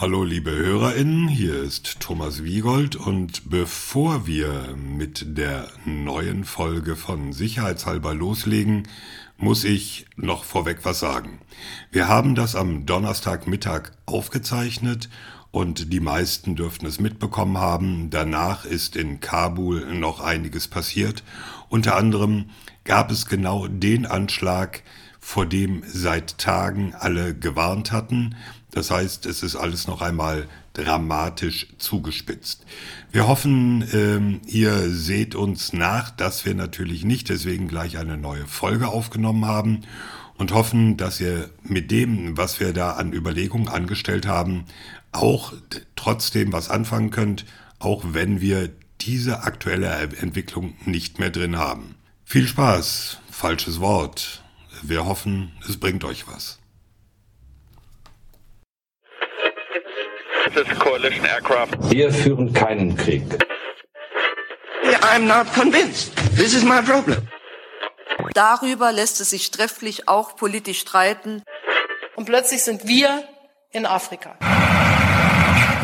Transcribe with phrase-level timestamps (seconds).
[0.00, 7.34] Hallo liebe Hörerinnen, hier ist Thomas Wiegold und bevor wir mit der neuen Folge von
[7.34, 8.88] Sicherheitshalber loslegen,
[9.36, 11.40] muss ich noch vorweg was sagen.
[11.90, 15.10] Wir haben das am Donnerstagmittag aufgezeichnet
[15.50, 18.08] und die meisten dürften es mitbekommen haben.
[18.08, 21.22] Danach ist in Kabul noch einiges passiert.
[21.68, 22.46] Unter anderem
[22.84, 24.82] gab es genau den Anschlag,
[25.22, 28.34] vor dem seit Tagen alle gewarnt hatten.
[28.70, 32.64] Das heißt, es ist alles noch einmal dramatisch zugespitzt.
[33.10, 38.46] Wir hoffen, ähm, ihr seht uns nach, dass wir natürlich nicht deswegen gleich eine neue
[38.46, 39.82] Folge aufgenommen haben
[40.38, 44.64] und hoffen, dass ihr mit dem, was wir da an Überlegungen angestellt haben,
[45.12, 45.52] auch
[45.96, 47.44] trotzdem was anfangen könnt,
[47.80, 51.96] auch wenn wir diese aktuelle Entwicklung nicht mehr drin haben.
[52.24, 54.44] Viel Spaß, falsches Wort.
[54.82, 56.59] Wir hoffen, es bringt euch was.
[61.90, 63.22] Wir führen keinen Krieg.
[65.02, 66.14] I'm not convinced.
[66.36, 67.18] This is my problem.
[68.34, 71.42] Darüber lässt es sich trefflich auch politisch streiten.
[72.16, 73.22] Und plötzlich sind wir
[73.72, 74.36] in Afrika.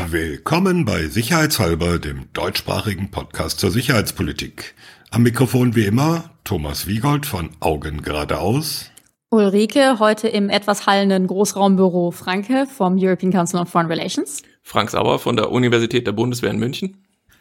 [0.09, 4.75] Willkommen bei Sicherheitshalber, dem deutschsprachigen Podcast zur Sicherheitspolitik.
[5.11, 8.91] Am Mikrofon wie immer Thomas Wiegold von Augen geradeaus.
[9.31, 14.43] Ulrike, heute im etwas hallenden Großraumbüro Franke vom European Council on Foreign Relations.
[14.67, 16.97] Frank Sauer von der Universität der Bundeswehr in München.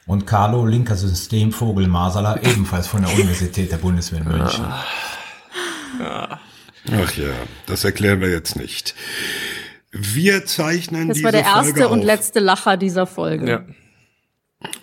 [0.05, 4.63] Und Carlo, linker Systemvogel Masala, ebenfalls von der Universität der Bundeswehr in München.
[5.99, 6.39] Ah.
[6.91, 7.31] Ach ja,
[7.65, 8.93] das erklären wir jetzt nicht.
[9.91, 12.05] Wir zeichnen das diese war der erste Folge und auf.
[12.05, 13.49] letzte Lacher dieser Folge.
[13.49, 13.65] Ja.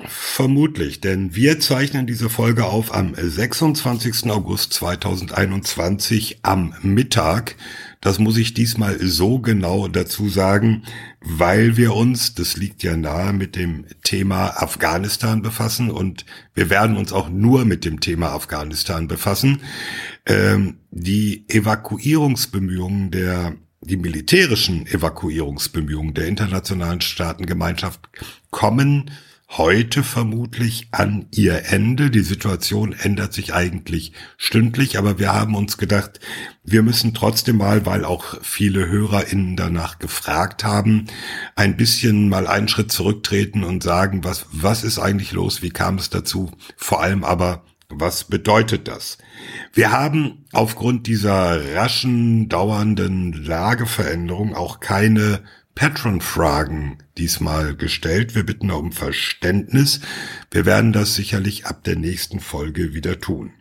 [0.08, 4.28] Vermutlich, denn wir zeichnen diese Folge auf am 26.
[4.30, 7.54] August 2021 am Mittag.
[8.02, 10.82] Das muss ich diesmal so genau dazu sagen,
[11.20, 16.96] weil wir uns, das liegt ja nahe, mit dem Thema Afghanistan befassen und wir werden
[16.96, 19.60] uns auch nur mit dem Thema Afghanistan befassen.
[20.26, 23.54] Ähm, die Evakuierungsbemühungen der
[23.84, 28.08] die militärischen Evakuierungsbemühungen der internationalen Staatengemeinschaft
[28.50, 29.10] kommen
[29.58, 32.10] heute vermutlich an ihr Ende.
[32.10, 36.20] Die Situation ändert sich eigentlich stündlich, aber wir haben uns gedacht,
[36.64, 41.06] wir müssen trotzdem mal, weil auch viele HörerInnen danach gefragt haben,
[41.54, 45.60] ein bisschen mal einen Schritt zurücktreten und sagen, was, was ist eigentlich los?
[45.60, 46.50] Wie kam es dazu?
[46.76, 49.18] Vor allem aber, was bedeutet das?
[49.74, 55.42] Wir haben aufgrund dieser raschen, dauernden Lageveränderung auch keine
[55.74, 58.34] Patron-Fragen diesmal gestellt.
[58.34, 60.00] Wir bitten um Verständnis.
[60.50, 63.52] Wir werden das sicherlich ab der nächsten Folge wieder tun.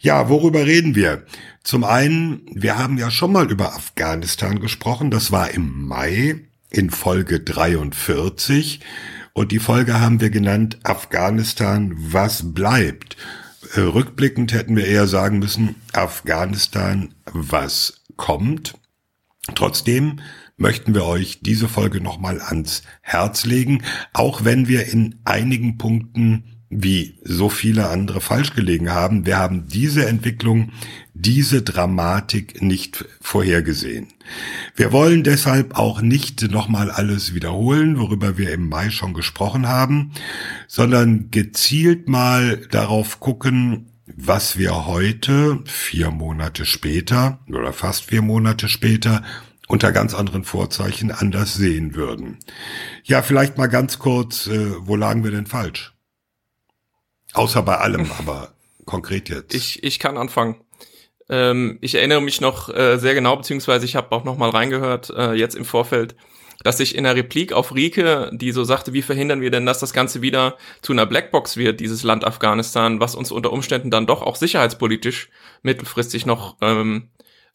[0.00, 1.24] Ja, worüber reden wir?
[1.62, 5.10] Zum einen, wir haben ja schon mal über Afghanistan gesprochen.
[5.10, 8.80] Das war im Mai in Folge 43.
[9.32, 13.16] Und die Folge haben wir genannt Afghanistan, was bleibt?
[13.74, 18.74] Äh, Rückblickend hätten wir eher sagen müssen, Afghanistan, was kommt?
[19.54, 20.20] Trotzdem
[20.58, 23.82] möchten wir euch diese Folge nochmal ans Herz legen,
[24.12, 29.24] auch wenn wir in einigen Punkten wie so viele andere falsch gelegen haben.
[29.24, 30.72] Wir haben diese Entwicklung,
[31.14, 34.08] diese Dramatik nicht vorhergesehen.
[34.76, 40.12] Wir wollen deshalb auch nicht nochmal alles wiederholen, worüber wir im Mai schon gesprochen haben,
[40.66, 48.68] sondern gezielt mal darauf gucken, was wir heute, vier Monate später oder fast vier Monate
[48.68, 49.22] später,
[49.68, 52.38] unter ganz anderen Vorzeichen anders sehen würden.
[53.04, 55.94] Ja, vielleicht mal ganz kurz, äh, wo lagen wir denn falsch?
[57.34, 58.54] Außer bei allem, aber
[58.86, 59.54] konkret jetzt.
[59.54, 60.56] Ich, ich kann anfangen.
[61.28, 65.10] Ähm, ich erinnere mich noch äh, sehr genau, beziehungsweise ich habe auch noch mal reingehört,
[65.10, 66.16] äh, jetzt im Vorfeld,
[66.64, 69.78] dass ich in der Replik auf Rike, die so sagte, wie verhindern wir denn, dass
[69.78, 74.06] das Ganze wieder zu einer Blackbox wird, dieses Land Afghanistan, was uns unter Umständen dann
[74.06, 75.28] doch auch sicherheitspolitisch
[75.62, 77.10] mittelfristig noch ähm,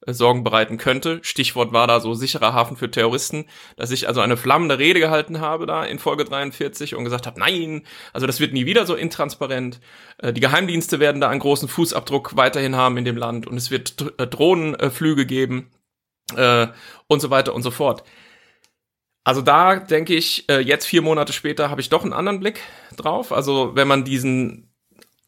[0.07, 1.19] Sorgen bereiten könnte.
[1.21, 3.45] Stichwort war da so sicherer Hafen für Terroristen,
[3.77, 7.39] dass ich also eine flammende Rede gehalten habe da in Folge 43 und gesagt habe,
[7.39, 9.79] nein, also das wird nie wieder so intransparent.
[10.17, 13.71] Äh, Die Geheimdienste werden da einen großen Fußabdruck weiterhin haben in dem Land und es
[13.71, 15.71] wird äh, Drohnenflüge geben
[16.35, 16.67] äh,
[17.07, 18.03] und so weiter und so fort.
[19.25, 22.59] Also da denke ich, äh, jetzt vier Monate später habe ich doch einen anderen Blick
[22.97, 23.31] drauf.
[23.31, 24.72] Also wenn man diesen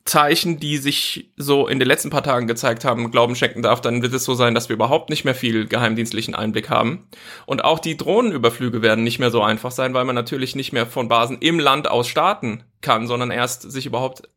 [0.05, 4.03] Zeichen, die sich so in den letzten paar Tagen gezeigt haben, Glauben schenken darf, dann
[4.03, 7.07] wird es so sein, dass wir überhaupt nicht mehr viel geheimdienstlichen Einblick haben.
[7.47, 10.85] Und auch die Drohnenüberflüge werden nicht mehr so einfach sein, weil man natürlich nicht mehr
[10.85, 14.29] von Basen im Land aus starten kann, sondern erst sich überhaupt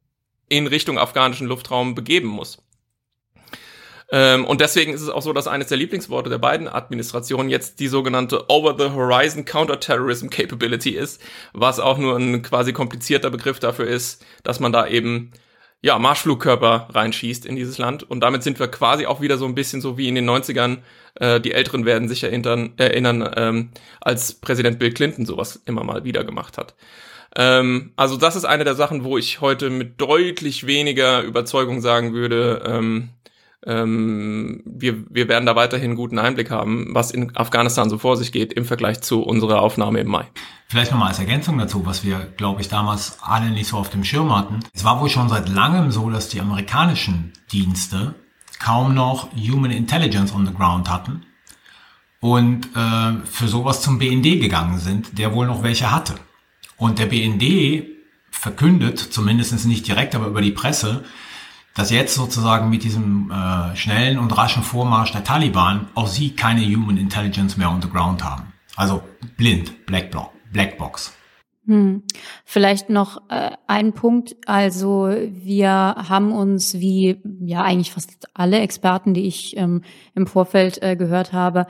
[0.49, 2.63] in Richtung afghanischen Luftraum begeben muss.
[4.11, 7.79] Ähm, und deswegen ist es auch so, dass eines der Lieblingsworte der beiden Administrationen jetzt
[7.79, 11.21] die sogenannte Over-the-Horizon Counterterrorism Capability ist,
[11.53, 15.33] was auch nur ein quasi komplizierter Begriff dafür ist, dass man da eben
[15.81, 18.03] ja, Marschflugkörper reinschießt in dieses Land.
[18.03, 20.79] Und damit sind wir quasi auch wieder so ein bisschen so wie in den 90ern.
[21.15, 23.71] Äh, die Älteren werden sich erinnern, erinnern ähm,
[24.01, 26.75] als Präsident Bill Clinton sowas immer mal wieder gemacht hat.
[27.37, 32.13] Ähm, also das ist eine der Sachen, wo ich heute mit deutlich weniger Überzeugung sagen
[32.13, 33.11] würde, ähm,
[33.67, 38.33] ähm, wir, wir werden da weiterhin guten Einblick haben, was in Afghanistan so vor sich
[38.33, 40.27] geht im Vergleich zu unserer Aufnahme im Mai.
[40.69, 44.05] Vielleicht nochmal als Ergänzung dazu, was wir, glaube ich, damals alle nicht so auf dem
[44.05, 44.61] Schirm hatten.
[44.75, 48.15] Es war wohl schon seit langem so, dass die amerikanischen Dienste
[48.61, 51.25] kaum noch Human Intelligence on the Ground hatten
[52.21, 56.15] und äh, für sowas zum BND gegangen sind, der wohl noch welche hatte.
[56.77, 57.87] Und der BND
[58.31, 61.05] verkündet, zumindest nicht direkt, aber über die Presse,
[61.75, 66.63] dass jetzt sozusagen mit diesem äh, schnellen und raschen Vormarsch der Taliban auch sie keine
[66.63, 68.53] Human Intelligence mehr on the ground haben.
[68.77, 69.03] Also
[69.37, 71.15] blind, Black, Block, Black Box.
[71.67, 72.03] Hm.
[72.47, 74.37] Vielleicht noch äh, ein Punkt.
[74.47, 79.83] Also wir haben uns, wie ja eigentlich fast alle Experten, die ich ähm,
[80.15, 81.67] im Vorfeld äh, gehört habe,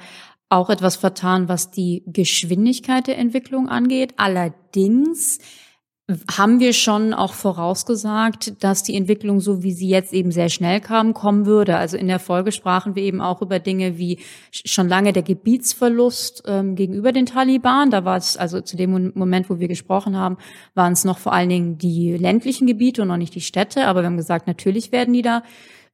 [0.51, 4.15] auch etwas vertan, was die Geschwindigkeit der Entwicklung angeht.
[4.17, 5.41] Allerdings
[6.31, 10.81] haben wir schon auch vorausgesagt, dass die Entwicklung, so wie sie jetzt eben sehr schnell
[10.81, 11.77] kam, kommen würde.
[11.77, 14.19] Also in der Folge sprachen wir eben auch über Dinge wie
[14.51, 17.91] schon lange der Gebietsverlust ähm, gegenüber den Taliban.
[17.91, 20.39] Da war es, also zu dem Moment, wo wir gesprochen haben,
[20.75, 23.87] waren es noch vor allen Dingen die ländlichen Gebiete und noch nicht die Städte.
[23.87, 25.43] Aber wir haben gesagt, natürlich werden die da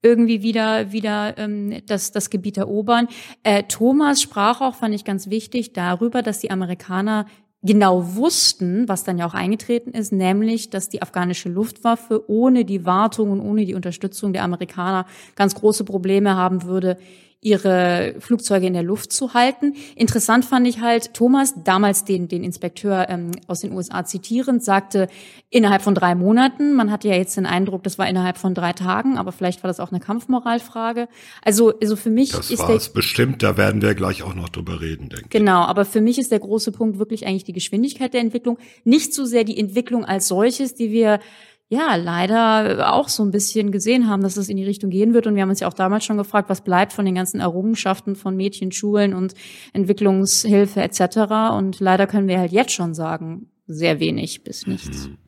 [0.00, 3.08] irgendwie wieder wieder ähm, das das Gebiet erobern.
[3.42, 7.26] Äh, Thomas sprach auch, fand ich ganz wichtig, darüber, dass die Amerikaner
[7.64, 12.84] genau wussten, was dann ja auch eingetreten ist, nämlich, dass die afghanische Luftwaffe ohne die
[12.84, 16.98] Wartung und ohne die Unterstützung der Amerikaner ganz große Probleme haben würde,
[17.44, 19.74] ihre Flugzeuge in der Luft zu halten.
[19.96, 25.08] Interessant fand ich halt, Thomas, damals den, den Inspekteur ähm, aus den USA zitierend, sagte,
[25.50, 26.72] innerhalb von drei Monaten.
[26.72, 29.68] Man hatte ja jetzt den Eindruck, das war innerhalb von drei Tagen, aber vielleicht war
[29.68, 31.06] das auch eine Kampfmoralfrage.
[31.42, 34.48] Also, also für mich das ist war es bestimmt, da werden wir gleich auch noch
[34.48, 35.30] drüber reden, denke ich.
[35.30, 39.12] Genau, aber für mich ist der große Punkt wirklich eigentlich die Geschwindigkeit der Entwicklung, nicht
[39.12, 41.20] so sehr die Entwicklung als solches, die wir
[41.68, 45.26] ja leider auch so ein bisschen gesehen haben, dass es in die Richtung gehen wird.
[45.26, 48.16] Und wir haben uns ja auch damals schon gefragt, was bleibt von den ganzen Errungenschaften
[48.16, 49.34] von Mädchenschulen und
[49.72, 51.54] Entwicklungshilfe etc.
[51.56, 55.08] Und leider können wir halt jetzt schon sagen, sehr wenig bis nichts.
[55.08, 55.18] Mhm.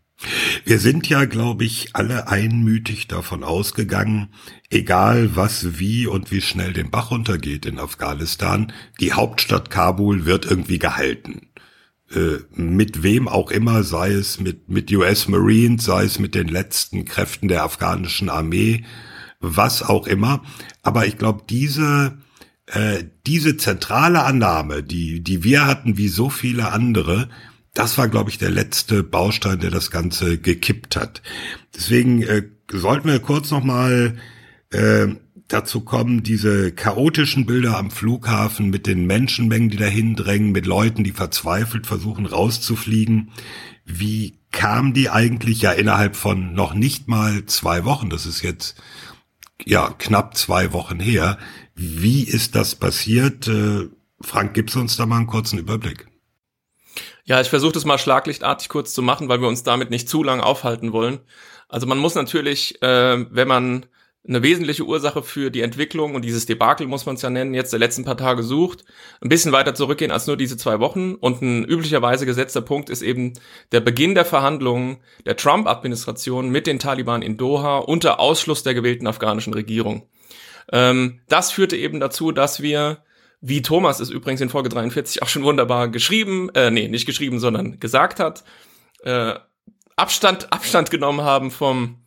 [0.64, 4.28] Wir sind ja, glaube ich, alle einmütig davon ausgegangen,
[4.70, 10.46] egal was, wie und wie schnell den Bach runtergeht in Afghanistan, die Hauptstadt Kabul wird
[10.46, 11.48] irgendwie gehalten.
[12.14, 16.46] Äh, mit wem auch immer, sei es mit, mit US Marines, sei es mit den
[16.46, 18.84] letzten Kräften der afghanischen Armee,
[19.40, 20.42] was auch immer.
[20.82, 22.16] Aber ich glaube, diese,
[22.66, 27.28] äh, diese zentrale Annahme, die, die wir hatten, wie so viele andere,
[27.74, 31.22] das war, glaube ich, der letzte Baustein, der das Ganze gekippt hat.
[31.74, 34.16] Deswegen äh, sollten wir kurz nochmal
[34.70, 35.08] äh,
[35.48, 41.04] dazu kommen, diese chaotischen Bilder am Flughafen mit den Menschenmengen, die dahin drängen, mit Leuten,
[41.04, 43.31] die verzweifelt versuchen rauszufliegen.
[43.84, 48.10] Wie kam die eigentlich ja innerhalb von noch nicht mal zwei Wochen?
[48.10, 48.81] Das ist jetzt
[49.64, 51.38] ja knapp zwei Wochen her.
[51.75, 53.46] Wie ist das passiert?
[53.49, 53.88] Äh,
[54.20, 56.08] Frank, gibst uns da mal einen kurzen Überblick?
[57.25, 60.23] Ja, ich versuche das mal schlaglichtartig kurz zu machen, weil wir uns damit nicht zu
[60.23, 61.20] lang aufhalten wollen.
[61.68, 63.87] Also man muss natürlich, äh, wenn man
[64.28, 67.73] eine wesentliche Ursache für die Entwicklung und dieses Debakel, muss man es ja nennen, jetzt
[67.73, 68.85] der letzten paar Tage sucht,
[69.21, 71.14] ein bisschen weiter zurückgehen als nur diese zwei Wochen.
[71.14, 73.35] Und ein üblicherweise gesetzter Punkt ist eben
[73.73, 79.06] der Beginn der Verhandlungen der Trump-Administration mit den Taliban in Doha unter Ausschluss der gewählten
[79.06, 80.09] afghanischen Regierung.
[80.73, 83.04] Ähm, das führte eben dazu, dass wir,
[83.40, 87.38] wie Thomas es übrigens in Folge 43 auch schon wunderbar geschrieben, äh, nee, nicht geschrieben,
[87.38, 88.42] sondern gesagt hat,
[89.04, 89.35] äh,
[89.95, 92.02] Abstand, Abstand genommen haben vom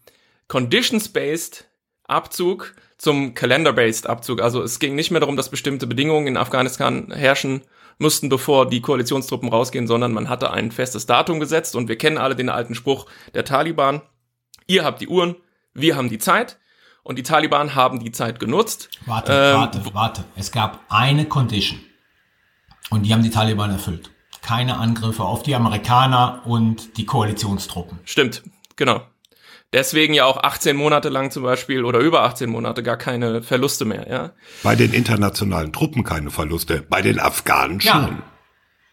[0.49, 1.68] Conditions-Based
[2.09, 4.41] Abzug zum Calendar-based Abzug.
[4.41, 7.61] Also es ging nicht mehr darum, dass bestimmte Bedingungen in Afghanistan herrschen
[7.97, 12.17] mussten, bevor die Koalitionstruppen rausgehen, sondern man hatte ein festes Datum gesetzt und wir kennen
[12.17, 14.01] alle den alten Spruch der Taliban.
[14.67, 15.35] Ihr habt die Uhren,
[15.73, 16.57] wir haben die Zeit.
[17.01, 18.89] Und die Taliban haben die Zeit genutzt.
[19.05, 20.23] Warte, ähm, warte, warte.
[20.35, 21.79] Es gab eine Condition.
[22.89, 24.11] Und die haben die Taliban erfüllt.
[24.41, 27.99] Keine Angriffe auf die Amerikaner und die Koalitionstruppen.
[28.03, 28.43] Stimmt,
[28.75, 29.01] genau.
[29.71, 33.85] Deswegen ja auch 18 Monate lang zum Beispiel oder über 18 Monate gar keine Verluste
[33.85, 34.31] mehr, ja.
[34.63, 37.91] Bei den internationalen Truppen keine Verluste, bei den Afghanen schon.
[37.91, 38.23] Ja.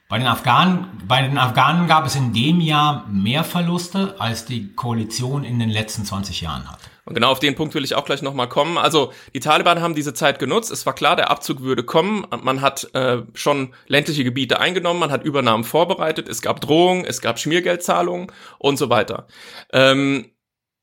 [0.09, 4.73] Bei den Afghanen, bei den Afghanen gab es in dem Jahr mehr Verluste, als die
[4.75, 6.79] Koalition in den letzten 20 Jahren hat.
[7.07, 8.79] Und genau auf den Punkt will ich auch gleich nochmal kommen.
[8.79, 10.71] Also die Taliban haben diese Zeit genutzt.
[10.73, 12.27] Es war klar, der Abzug würde kommen.
[12.43, 17.21] Man hat äh, schon ländliche Gebiete eingenommen, man hat Übernahmen vorbereitet, es gab Drohungen, es
[17.21, 19.29] gab Schmiergeldzahlungen und so weiter.
[19.73, 20.27] Ähm,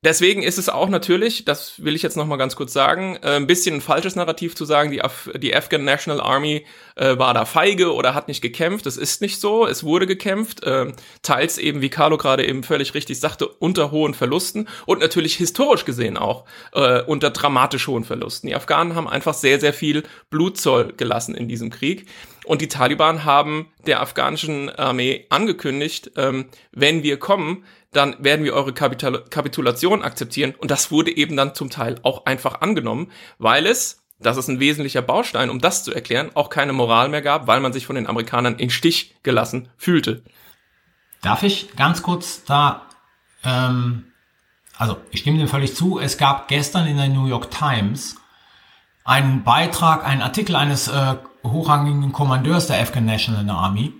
[0.04, 3.36] Deswegen ist es auch natürlich, das will ich jetzt noch mal ganz kurz sagen, äh,
[3.36, 7.32] ein bisschen ein falsches Narrativ zu sagen, die, Af die Afghan National Army äh, war
[7.32, 8.84] da feige oder hat nicht gekämpft.
[8.84, 9.66] Das ist nicht so.
[9.66, 10.92] Es wurde gekämpft, äh,
[11.22, 15.86] teils eben, wie Carlo gerade eben völlig richtig sagte, unter hohen Verlusten und natürlich historisch
[15.86, 16.44] gesehen auch
[16.74, 18.48] äh, unter dramatisch hohen Verlusten.
[18.48, 22.06] Die Afghanen haben einfach sehr, sehr viel Blutzoll gelassen in diesem Krieg.
[22.44, 27.64] Und die Taliban haben der afghanischen Armee angekündigt, ähm, wenn wir kommen,
[27.96, 30.54] dann werden wir eure Kapitul Kapitulation akzeptieren.
[30.56, 34.60] Und das wurde eben dann zum Teil auch einfach angenommen, weil es, das ist ein
[34.60, 37.96] wesentlicher Baustein, um das zu erklären, auch keine Moral mehr gab, weil man sich von
[37.96, 40.22] den Amerikanern in Stich gelassen fühlte.
[41.22, 42.82] Darf ich ganz kurz da,
[43.44, 44.12] ähm,
[44.76, 48.16] also ich stimme dem völlig zu, es gab gestern in der New York Times
[49.04, 53.92] einen Beitrag, einen Artikel eines äh, hochrangigen Kommandeurs der Afghan National Army.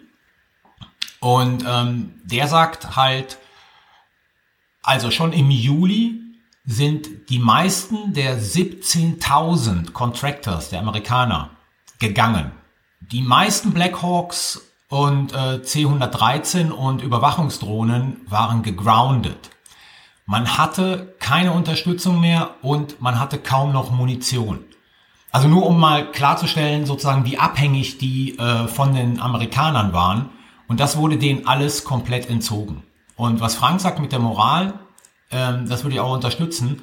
[1.21, 3.39] Und ähm, der sagt halt,
[4.85, 6.21] also schon im Juli
[6.67, 11.51] sind die meisten der 17.000 Contractors der Amerikaner
[11.99, 12.53] gegangen.
[13.01, 19.51] Die meisten Blackhawks und äh, C-113 und Überwachungsdrohnen waren gegroundet.
[20.27, 24.61] Man hatte keine Unterstützung mehr und man hatte kaum noch Munition.
[25.33, 30.31] Also nur um mal klarzustellen, sozusagen, wie abhängig die äh, von den Amerikanern waren.
[30.69, 32.84] Und das wurde denen alles komplett entzogen.
[33.17, 34.75] Und was Frank sagt mit der Moral,
[35.31, 36.83] ähm, das würde ich auch unterstützen.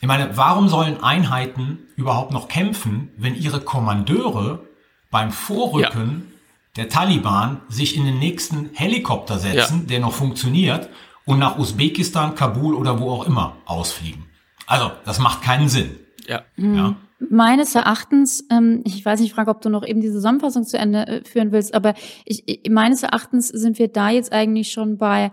[0.00, 4.66] Ich meine, warum sollen Einheiten überhaupt noch kämpfen, wenn ihre Kommandeure
[5.10, 6.82] beim Vorrücken ja.
[6.82, 9.86] der Taliban sich in den nächsten Helikopter setzen, ja.
[9.88, 10.88] der noch funktioniert,
[11.26, 14.24] und nach Usbekistan, Kabul oder wo auch immer ausfliegen?
[14.66, 15.96] Also, das macht keinen Sinn.
[16.26, 16.42] Ja.
[16.56, 16.96] ja.
[17.18, 21.06] Meines Erachtens, ähm, ich weiß nicht, frage, ob du noch eben die Zusammenfassung zu Ende
[21.06, 21.94] äh, führen willst, aber
[22.24, 25.30] ich, ich, meines Erachtens sind wir da jetzt eigentlich schon bei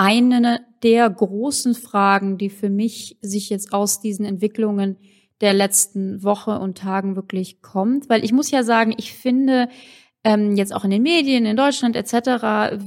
[0.00, 4.96] eine der großen Fragen, die für mich sich jetzt aus diesen Entwicklungen
[5.42, 8.08] der letzten Woche und Tagen wirklich kommt.
[8.08, 9.68] Weil ich muss ja sagen, ich finde,
[10.24, 12.14] ähm, jetzt auch in den Medien, in Deutschland etc.,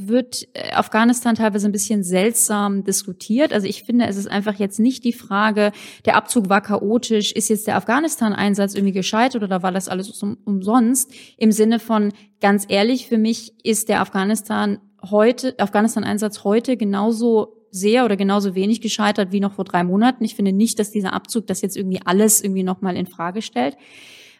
[0.08, 3.53] wird äh, Afghanistan teilweise ein bisschen seltsam diskutiert.
[3.53, 5.72] Also ich finde, es ist einfach jetzt nicht die Frage,
[6.05, 10.38] der Abzug war chaotisch, ist jetzt der Afghanistan-Einsatz irgendwie gescheitert oder war das alles um,
[10.46, 11.12] umsonst?
[11.38, 14.79] Im Sinne von, ganz ehrlich, für mich ist der Afghanistan
[15.10, 20.24] heute, Afghanistan-Einsatz heute genauso sehr oder genauso wenig gescheitert wie noch vor drei Monaten.
[20.24, 23.77] Ich finde nicht, dass dieser Abzug das jetzt irgendwie alles irgendwie nochmal in Frage stellt.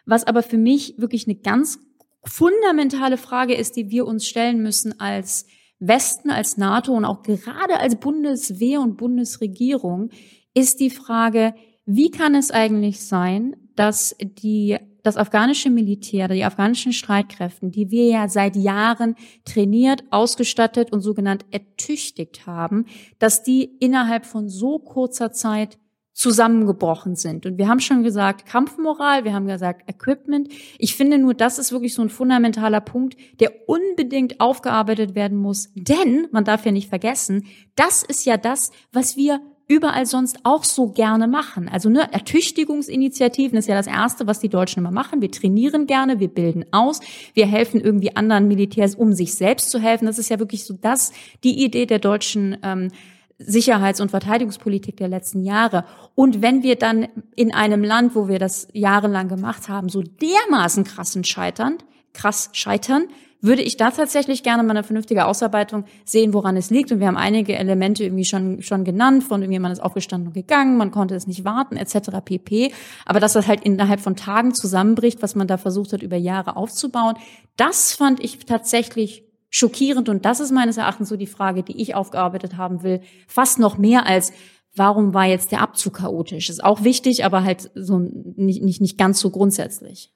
[0.06, 1.80] Was aber für mich wirklich eine ganz
[2.24, 5.46] fundamentale Frage ist, die wir uns stellen müssen als
[5.80, 10.10] Westen, als NATO und auch gerade als Bundeswehr und Bundesregierung,
[10.54, 11.54] ist die Frage,
[11.84, 18.06] wie kann es eigentlich sein, dass die das afghanische Militär, die afghanischen Streitkräften, die wir
[18.06, 22.86] ja seit Jahren trainiert, ausgestattet und sogenannt ertüchtigt haben,
[23.18, 25.78] dass die innerhalb von so kurzer Zeit
[26.14, 27.44] zusammengebrochen sind.
[27.44, 30.48] Und wir haben schon gesagt, Kampfmoral, wir haben gesagt, Equipment.
[30.78, 35.70] Ich finde nur, das ist wirklich so ein fundamentaler Punkt, der unbedingt aufgearbeitet werden muss.
[35.74, 40.64] Denn, man darf ja nicht vergessen, das ist ja das, was wir überall sonst auch
[40.64, 41.68] so gerne machen.
[41.68, 45.22] Also ne, Ertüchtigungsinitiativen ist ja das Erste, was die Deutschen immer machen.
[45.22, 47.00] Wir trainieren gerne, wir bilden aus,
[47.32, 50.06] wir helfen irgendwie anderen Militärs, um sich selbst zu helfen.
[50.06, 51.12] Das ist ja wirklich so das,
[51.44, 52.90] die Idee der deutschen ähm,
[53.38, 55.84] Sicherheits- und Verteidigungspolitik der letzten Jahre.
[56.14, 60.84] Und wenn wir dann in einem Land, wo wir das jahrelang gemacht haben, so dermaßen
[60.84, 61.78] krassen scheitern,
[62.12, 63.08] krass scheitern,
[63.44, 66.90] würde ich da tatsächlich gerne mal eine vernünftige Ausarbeitung sehen, woran es liegt.
[66.90, 70.34] Und wir haben einige Elemente irgendwie schon, schon genannt, von irgendwie man ist aufgestanden und
[70.34, 72.10] gegangen, man konnte es nicht warten, etc.
[72.24, 72.72] pp.
[73.04, 76.56] Aber dass das halt innerhalb von Tagen zusammenbricht, was man da versucht hat, über Jahre
[76.56, 77.16] aufzubauen,
[77.56, 80.08] das fand ich tatsächlich schockierend.
[80.08, 83.02] Und das ist meines Erachtens so die Frage, die ich aufgearbeitet haben will.
[83.28, 84.32] Fast noch mehr als,
[84.74, 86.48] warum war jetzt der Abzug chaotisch?
[86.48, 90.12] Ist auch wichtig, aber halt so nicht, nicht, nicht ganz so grundsätzlich.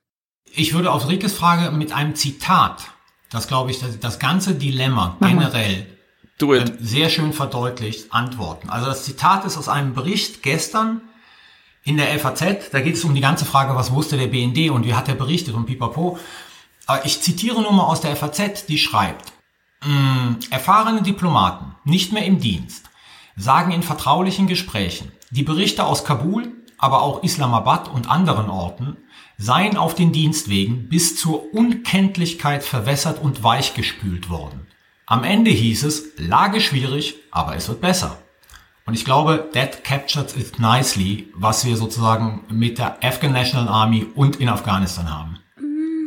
[0.55, 2.95] Ich würde auf Rikes Frage mit einem Zitat
[3.31, 5.87] das glaube ich, das, das ganze Dilemma generell
[6.41, 8.71] äh, sehr schön verdeutlicht antworten.
[8.71, 11.01] Also das Zitat ist aus einem Bericht gestern
[11.85, 12.71] in der FAZ.
[12.71, 15.15] Da geht es um die ganze Frage, was wusste der BND und wie hat er
[15.15, 16.19] berichtet und pipapo.
[16.87, 19.33] Aber ich zitiere nur mal aus der FAZ, die schreibt,
[19.85, 22.89] mm, erfahrene Diplomaten, nicht mehr im Dienst,
[23.37, 28.97] sagen in vertraulichen Gesprächen, die Berichte aus Kabul aber auch Islamabad und anderen Orten
[29.39, 34.67] seien auf den Dienstwegen bis zur Unkenntlichkeit verwässert und weichgespült worden.
[35.07, 38.19] Am Ende hieß es, Lage schwierig, aber es wird besser.
[38.85, 44.07] Und ich glaube, that captures it nicely, was wir sozusagen mit der Afghan National Army
[44.15, 45.39] und in Afghanistan haben.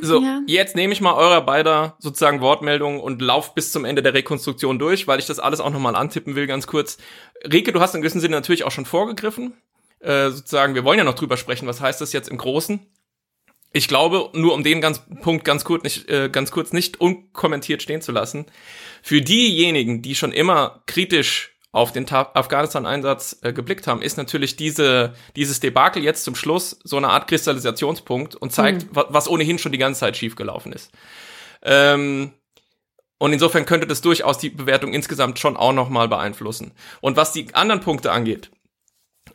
[0.02, 0.42] So, ja.
[0.48, 4.80] jetzt nehme ich mal eurer beider sozusagen Wortmeldungen und lauf bis zum Ende der Rekonstruktion
[4.80, 6.98] durch, weil ich das alles auch nochmal antippen will, ganz kurz.
[7.46, 9.54] Rike, du hast in gewissem Sinne natürlich auch schon vorgegriffen.
[10.00, 12.80] Äh, sozusagen, wir wollen ja noch drüber sprechen, was heißt das jetzt im Großen?
[13.74, 17.82] Ich glaube, nur um den ganz, Punkt ganz kurz, nicht, äh, ganz kurz nicht unkommentiert
[17.82, 18.46] stehen zu lassen,
[19.02, 25.14] für diejenigen, die schon immer kritisch auf den Afghanistan-Einsatz äh, geblickt haben, ist natürlich diese,
[25.38, 29.04] dieses Debakel jetzt zum Schluss so eine Art Kristallisationspunkt und zeigt, mhm.
[29.08, 30.92] was ohnehin schon die ganze Zeit schiefgelaufen ist.
[31.62, 32.34] Ähm,
[33.20, 36.74] und insofern könnte das durchaus die Bewertung insgesamt schon auch nochmal beeinflussen.
[37.00, 38.52] Und was die anderen Punkte angeht,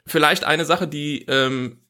[0.04, 1.85] vielleicht eine Sache, die ähm,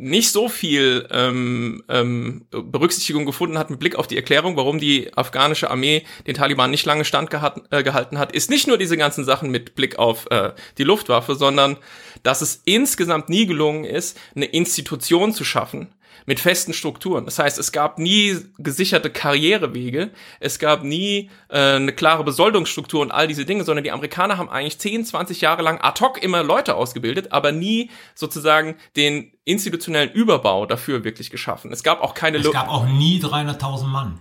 [0.00, 5.12] nicht so viel ähm, ähm, Berücksichtigung gefunden hat mit Blick auf die Erklärung, warum die
[5.14, 9.24] afghanische Armee den Taliban nicht lange standgehalten äh, gehalten hat, ist nicht nur diese ganzen
[9.24, 11.76] Sachen mit Blick auf äh, die Luftwaffe, sondern
[12.22, 15.92] dass es insgesamt nie gelungen ist, eine Institution zu schaffen,
[16.26, 17.24] mit festen Strukturen.
[17.24, 23.10] Das heißt, es gab nie gesicherte Karrierewege, es gab nie äh, eine klare Besoldungsstruktur und
[23.10, 26.42] all diese Dinge, sondern die Amerikaner haben eigentlich 10, 20 Jahre lang ad hoc immer
[26.42, 31.72] Leute ausgebildet, aber nie sozusagen den institutionellen Überbau dafür wirklich geschaffen.
[31.72, 32.38] Es gab auch keine...
[32.38, 34.18] Es gab auch nie 300.000 Mann.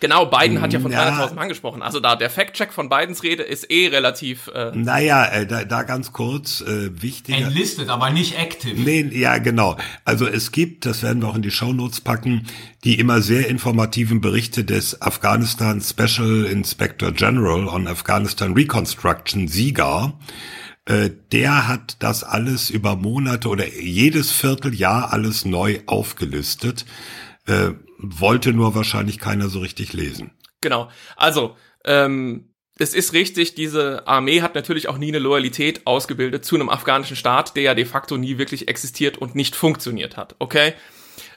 [0.00, 1.08] Genau, Biden hat ja von ja.
[1.08, 1.82] 300.000 angesprochen.
[1.82, 4.48] Also da der Fact-Check von Bidens Rede ist eh relativ.
[4.54, 7.36] Äh naja, äh, da, da ganz kurz äh, wichtig.
[7.36, 8.78] Enlisted, aber nicht active.
[8.78, 9.76] Nee, ja, genau.
[10.04, 12.46] Also es gibt, das werden wir auch in die Shownotes packen,
[12.84, 20.12] die immer sehr informativen Berichte des Afghanistan Special Inspector General on Afghanistan Reconstruction, SIGA.
[20.86, 26.84] Äh, der hat das alles über Monate oder jedes Vierteljahr alles neu aufgelistet.
[28.08, 30.32] Wollte nur wahrscheinlich keiner so richtig lesen.
[30.60, 30.90] Genau.
[31.16, 36.56] Also, ähm, es ist richtig, diese Armee hat natürlich auch nie eine Loyalität ausgebildet zu
[36.56, 40.34] einem afghanischen Staat, der ja de facto nie wirklich existiert und nicht funktioniert hat.
[40.40, 40.74] Okay?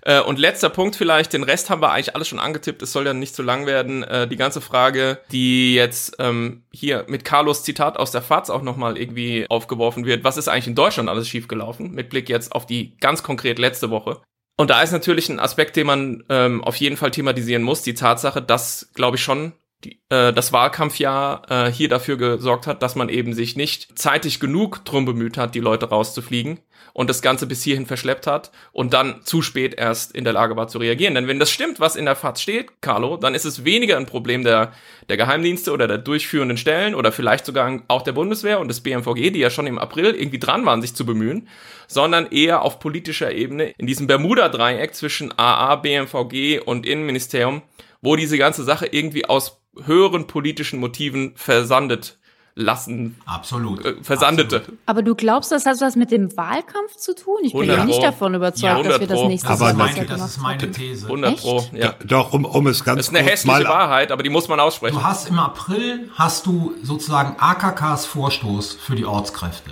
[0.02, 3.06] Äh, und letzter Punkt vielleicht, den Rest haben wir eigentlich alles schon angetippt, es soll
[3.06, 4.04] ja nicht zu lang werden.
[4.04, 8.62] Äh, die ganze Frage, die jetzt ähm, hier mit Carlos Zitat aus der FAZ auch
[8.62, 12.66] nochmal irgendwie aufgeworfen wird, was ist eigentlich in Deutschland alles schiefgelaufen, mit Blick jetzt auf
[12.66, 14.22] die ganz konkret letzte Woche.
[14.58, 17.94] Und da ist natürlich ein Aspekt, den man ähm, auf jeden Fall thematisieren muss, die
[17.94, 22.96] Tatsache, dass, glaube ich, schon die, äh, das Wahlkampfjahr äh, hier dafür gesorgt hat, dass
[22.96, 26.60] man eben sich nicht zeitig genug drum bemüht hat, die Leute rauszufliegen
[26.98, 30.56] und das Ganze bis hierhin verschleppt hat und dann zu spät erst in der Lage
[30.56, 31.14] war zu reagieren.
[31.14, 34.08] Denn wenn das stimmt, was in der FAZ steht, Carlo, dann ist es weniger ein
[34.08, 34.72] Problem der,
[35.08, 39.30] der Geheimdienste oder der durchführenden Stellen oder vielleicht sogar auch der Bundeswehr und des BMVG,
[39.30, 41.48] die ja schon im April irgendwie dran waren, sich zu bemühen,
[41.86, 47.62] sondern eher auf politischer Ebene in diesem Bermuda-Dreieck zwischen AA, BMVG und Innenministerium,
[48.02, 52.18] wo diese ganze Sache irgendwie aus höheren politischen Motiven versandet
[52.58, 53.16] lassen.
[53.26, 53.86] Absolut.
[53.86, 54.58] Äh, versandete.
[54.58, 54.80] Absolut.
[54.86, 57.38] Aber du glaubst, das hat was mit dem Wahlkampf zu tun?
[57.44, 60.26] Ich bin ja nicht davon überzeugt, ja, dass wir das nächste aber Jahr meine, Das
[60.26, 61.06] ist meine These.
[61.06, 61.94] 100 Pro, ja.
[62.06, 64.96] Doch, um, um es ganz Das ist eine hässliche Wahrheit, aber die muss man aussprechen.
[64.96, 69.72] Du hast im April, hast du sozusagen AKKs Vorstoß für die Ortskräfte.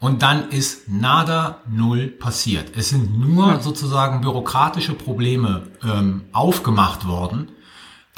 [0.00, 2.76] Und dann ist nada null passiert.
[2.76, 3.60] Es sind nur hm.
[3.60, 7.50] sozusagen bürokratische Probleme ähm, aufgemacht worden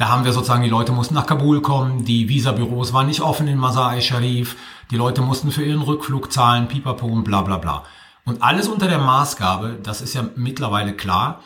[0.00, 3.46] da haben wir sozusagen, die Leute mussten nach Kabul kommen, die Visabüros waren nicht offen
[3.48, 4.56] in Masai Sharif,
[4.90, 7.84] die Leute mussten für ihren Rückflug zahlen, pipapo und bla bla bla.
[8.24, 11.40] Und alles unter der Maßgabe, das ist ja mittlerweile klar,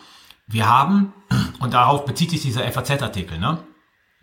[0.47, 1.13] wir haben,
[1.59, 3.59] und darauf bezieht sich dieser FAZ-Artikel, ne?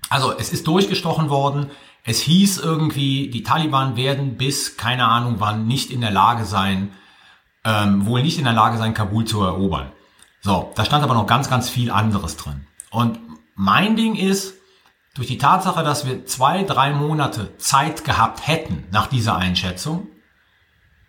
[0.09, 1.69] Also es ist durchgestochen worden,
[2.05, 6.93] es hieß irgendwie, die Taliban werden bis, keine Ahnung wann, nicht in der Lage sein,
[7.65, 9.91] ähm, wohl nicht in der Lage sein, Kabul zu erobern.
[10.39, 12.65] So, da stand aber noch ganz, ganz viel anderes drin.
[12.91, 13.19] Und
[13.55, 14.55] mein Ding ist,
[15.15, 20.07] durch die Tatsache, dass wir zwei, drei Monate Zeit gehabt hätten nach dieser Einschätzung,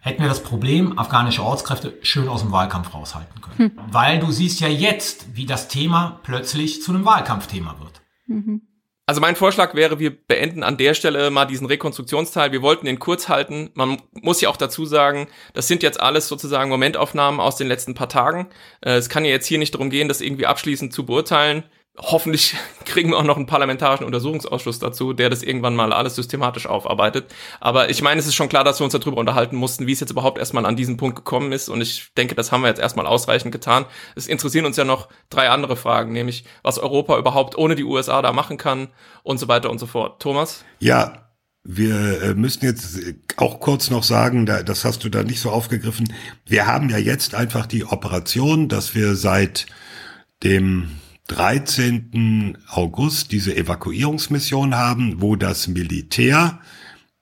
[0.01, 3.59] hätten wir das Problem afghanische Ortskräfte schön aus dem Wahlkampf raushalten können.
[3.59, 3.73] Hm.
[3.93, 8.03] Weil du siehst ja jetzt, wie das Thema plötzlich zu einem Wahlkampfthema wird.
[8.27, 8.63] Mhm.
[9.07, 12.53] Also mein Vorschlag wäre, wir beenden an der Stelle mal diesen Rekonstruktionsteil.
[12.53, 13.71] Wir wollten den kurz halten.
[13.75, 17.95] Man muss ja auch dazu sagen, das sind jetzt alles sozusagen Momentaufnahmen aus den letzten
[17.95, 18.49] paar Tagen.
[18.81, 21.65] Äh, es kann ja jetzt hier nicht darum gehen, das irgendwie abschließend zu beurteilen
[21.99, 26.67] hoffentlich kriegen wir auch noch einen parlamentarischen Untersuchungsausschuss dazu, der das irgendwann mal alles systematisch
[26.67, 27.33] aufarbeitet.
[27.61, 30.01] Aber ich meine, es ist schon klar, dass wir uns darüber unterhalten mussten, wie es
[30.01, 31.69] jetzt überhaupt erstmal an diesen Punkt gekommen ist.
[31.69, 33.85] Und ich denke, das haben wir jetzt erstmal ausreichend getan.
[34.17, 38.23] Es interessieren uns ja noch drei andere Fragen, nämlich was Europa überhaupt ohne die USA
[38.23, 38.89] da machen kann
[39.23, 40.21] und so weiter und so fort.
[40.21, 40.65] Thomas?
[40.79, 41.29] Ja,
[41.65, 42.99] wir äh, müssen jetzt
[43.37, 46.13] auch kurz noch sagen, das hast du da nicht so aufgegriffen.
[46.45, 49.67] Wir haben ja jetzt einfach die Operation, dass wir seit
[50.43, 52.59] dem 13.
[52.69, 56.61] August diese Evakuierungsmission haben, wo das Militär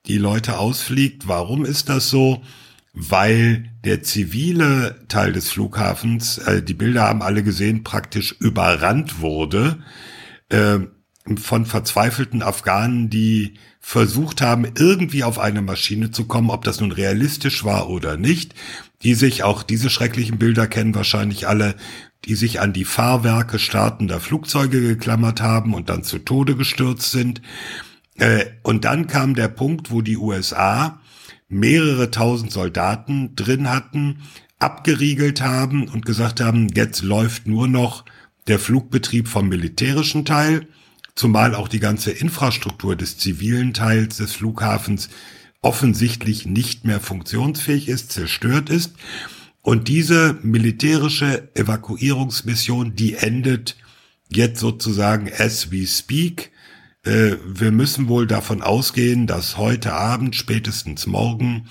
[0.06, 1.28] die Leute ausfliegt.
[1.28, 2.42] Warum ist das so?
[2.92, 9.78] Weil der zivile Teil des Flughafens, äh, die Bilder haben alle gesehen, praktisch überrannt wurde
[10.48, 10.80] äh,
[11.36, 16.92] von verzweifelten Afghanen, die versucht haben, irgendwie auf eine Maschine zu kommen, ob das nun
[16.92, 18.54] realistisch war oder nicht,
[19.02, 21.76] die sich auch diese schrecklichen Bilder kennen wahrscheinlich alle,
[22.24, 27.40] die sich an die Fahrwerke startender Flugzeuge geklammert haben und dann zu Tode gestürzt sind.
[28.16, 31.00] Äh, und dann kam der Punkt, wo die USA
[31.48, 34.22] mehrere tausend Soldaten drin hatten,
[34.59, 38.04] abgeriegelt haben und gesagt haben, jetzt läuft nur noch
[38.46, 40.66] der Flugbetrieb vom militärischen Teil
[41.14, 45.11] zumal auch die ganze Infrastruktur des zivilen Teils des Flughafens
[45.61, 48.94] offensichtlich nicht mehr funktionsfähig ist, zerstört ist.
[49.62, 53.77] Und diese militärische Evakuierungsmission, die endet
[54.29, 56.51] jetzt sozusagen as we speak.
[57.05, 61.66] Äh, wir müssen wohl davon ausgehen, dass heute Abend, spätestens morgen,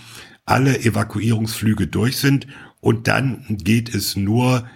[0.45, 2.47] alle Evakuierungsflüge durch sind.
[2.79, 4.67] Und dann geht es nur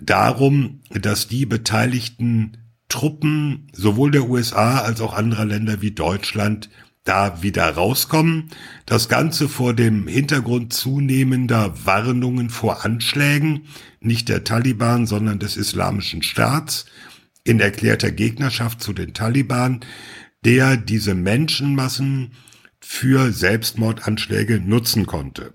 [0.00, 6.70] darum, dass die beteiligten Truppen sowohl der USA als auch anderer Länder wie Deutschland
[7.08, 8.50] da wieder rauskommen.
[8.86, 13.66] Das Ganze vor dem Hintergrund zunehmender Warnungen vor Anschlägen,
[14.00, 16.86] nicht der Taliban, sondern des Islamischen Staats,
[17.44, 19.80] in erklärter Gegnerschaft zu den Taliban,
[20.44, 22.32] der diese Menschenmassen
[22.80, 25.54] für Selbstmordanschläge nutzen konnte.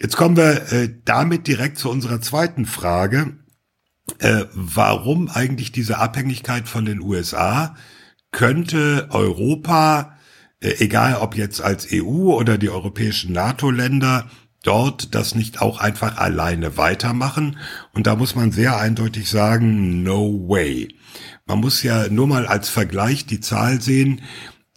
[0.00, 3.36] Jetzt kommen wir äh, damit direkt zu unserer zweiten Frage
[4.18, 7.76] äh, warum eigentlich diese Abhängigkeit von den USA?
[8.32, 10.17] Könnte Europa,
[10.60, 14.28] egal ob jetzt als EU oder die europäischen NATO-Länder,
[14.62, 17.58] dort das nicht auch einfach alleine weitermachen?
[17.92, 20.88] Und da muss man sehr eindeutig sagen, no way.
[21.46, 24.22] Man muss ja nur mal als Vergleich die Zahl sehen,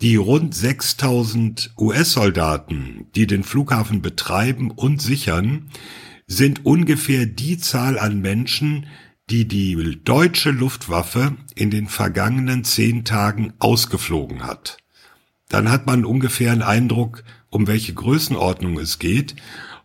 [0.02, 5.70] die rund 6000 US-Soldaten, die den Flughafen betreiben und sichern,
[6.26, 8.88] sind ungefähr die Zahl an Menschen,
[9.30, 14.81] die die deutsche Luftwaffe in den vergangenen zehn Tagen ausgeflogen hat.
[15.52, 19.36] Dann hat man ungefähr einen Eindruck, um welche Größenordnung es geht.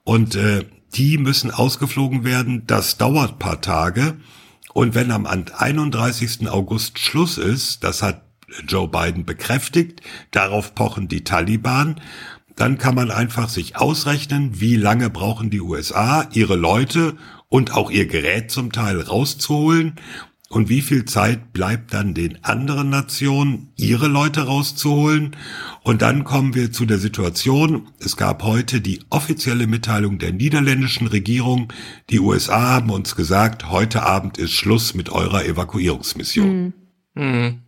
[0.04, 2.62] Und äh, die müssen ausgeflogen werden.
[2.68, 4.16] Das dauert paar Tage.
[4.72, 6.48] Und wenn am 31.
[6.48, 8.22] August Schluss ist, das hat
[8.68, 12.00] Joe Biden bekräftigt, darauf pochen die Taliban,
[12.54, 17.16] dann kann man einfach sich ausrechnen, wie lange brauchen die USA, ihre Leute
[17.48, 19.96] und auch ihr Gerät zum Teil rauszuholen.
[20.48, 25.34] Und wie viel Zeit bleibt dann den anderen Nationen, ihre Leute rauszuholen?
[25.82, 31.08] Und dann kommen wir zu der Situation, es gab heute die offizielle Mitteilung der niederländischen
[31.08, 31.72] Regierung,
[32.10, 36.72] die USA haben uns gesagt, heute Abend ist Schluss mit eurer Evakuierungsmission.
[37.14, 37.22] Mhm.
[37.22, 37.65] Mhm.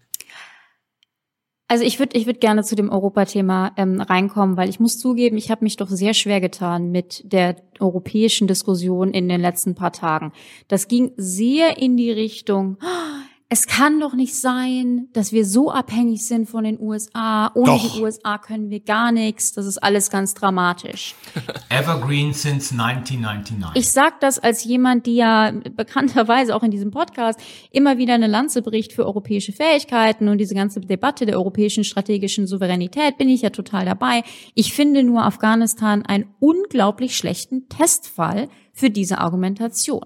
[1.71, 5.37] Also ich würde ich würd gerne zu dem Europathema ähm, reinkommen, weil ich muss zugeben,
[5.37, 9.93] ich habe mich doch sehr schwer getan mit der europäischen Diskussion in den letzten paar
[9.93, 10.33] Tagen.
[10.69, 15.71] Das ging sehr in die Richtung, oh, es kann doch nicht sein, dass wir so
[15.71, 17.51] abhängig sind von den USA.
[17.55, 17.95] Ohne doch.
[17.95, 19.53] die USA können wir gar nichts.
[19.53, 21.15] Das ist alles ganz dramatisch.
[21.71, 23.71] Evergreen since 1999.
[23.75, 28.27] Ich sag das als jemand, die ja bekannterweise auch in diesem Podcast immer wieder eine
[28.27, 33.41] Lanze bricht für europäische Fähigkeiten und diese ganze Debatte der europäischen strategischen Souveränität bin ich
[33.41, 34.25] ja total dabei.
[34.55, 40.05] Ich finde nur Afghanistan einen unglaublich schlechten Testfall für diese Argumentation.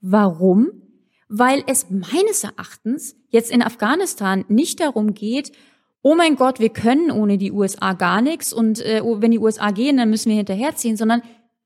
[0.00, 0.81] Warum?
[1.34, 5.50] Weil es meines Erachtens jetzt in Afghanistan nicht darum geht,
[6.02, 9.38] oh mein Gott, wir können ohne die USA gar nichts und äh, oh, wenn die
[9.38, 11.22] USA gehen, dann müssen wir hinterherziehen, sondern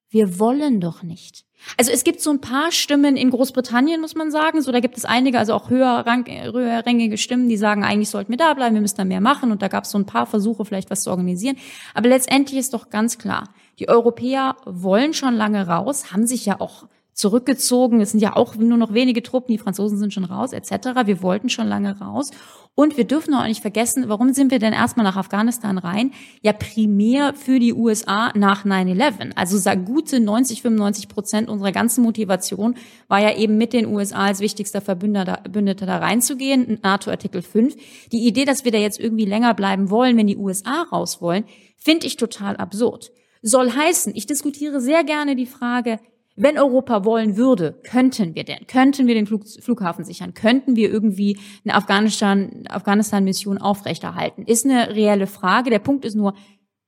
[0.08, 1.44] wir wollen doch nicht.
[1.76, 4.62] Also es gibt so ein paar Stimmen in Großbritannien, muss man sagen.
[4.62, 8.54] So, da gibt es einige, also auch höherrangige Stimmen, die sagen, eigentlich sollten wir da
[8.54, 9.50] bleiben, wir müssen da mehr machen.
[9.50, 11.56] Und da gab es so ein paar Versuche, vielleicht was zu organisieren.
[11.92, 13.48] Aber letztendlich ist doch ganz klar,
[13.80, 18.00] die Europäer wollen schon lange raus, haben sich ja auch zurückgezogen.
[18.00, 20.90] Es sind ja auch nur noch wenige Truppen, die Franzosen sind schon raus, etc.
[21.06, 22.30] Wir wollten schon lange raus.
[22.74, 26.12] Und wir dürfen auch nicht vergessen, warum sind wir denn erstmal nach Afghanistan rein?
[26.42, 29.32] Ja, primär für die USA nach 9-11.
[29.34, 32.74] Also gute 90, 95 Prozent unserer ganzen Motivation
[33.08, 37.74] war ja eben mit den USA als wichtigster Verbündeter da reinzugehen, NATO Artikel 5.
[38.12, 41.44] Die Idee, dass wir da jetzt irgendwie länger bleiben wollen, wenn die USA raus wollen,
[41.78, 43.10] finde ich total absurd.
[43.40, 45.98] Soll heißen, ich diskutiere sehr gerne die Frage,
[46.36, 48.66] wenn Europa wollen würde, könnten wir denn?
[48.66, 50.34] Könnten wir den Flug, Flughafen sichern?
[50.34, 54.44] Könnten wir irgendwie eine Afghanistan, Afghanistan-Mission aufrechterhalten?
[54.44, 55.70] Ist eine reelle Frage.
[55.70, 56.34] Der Punkt ist nur,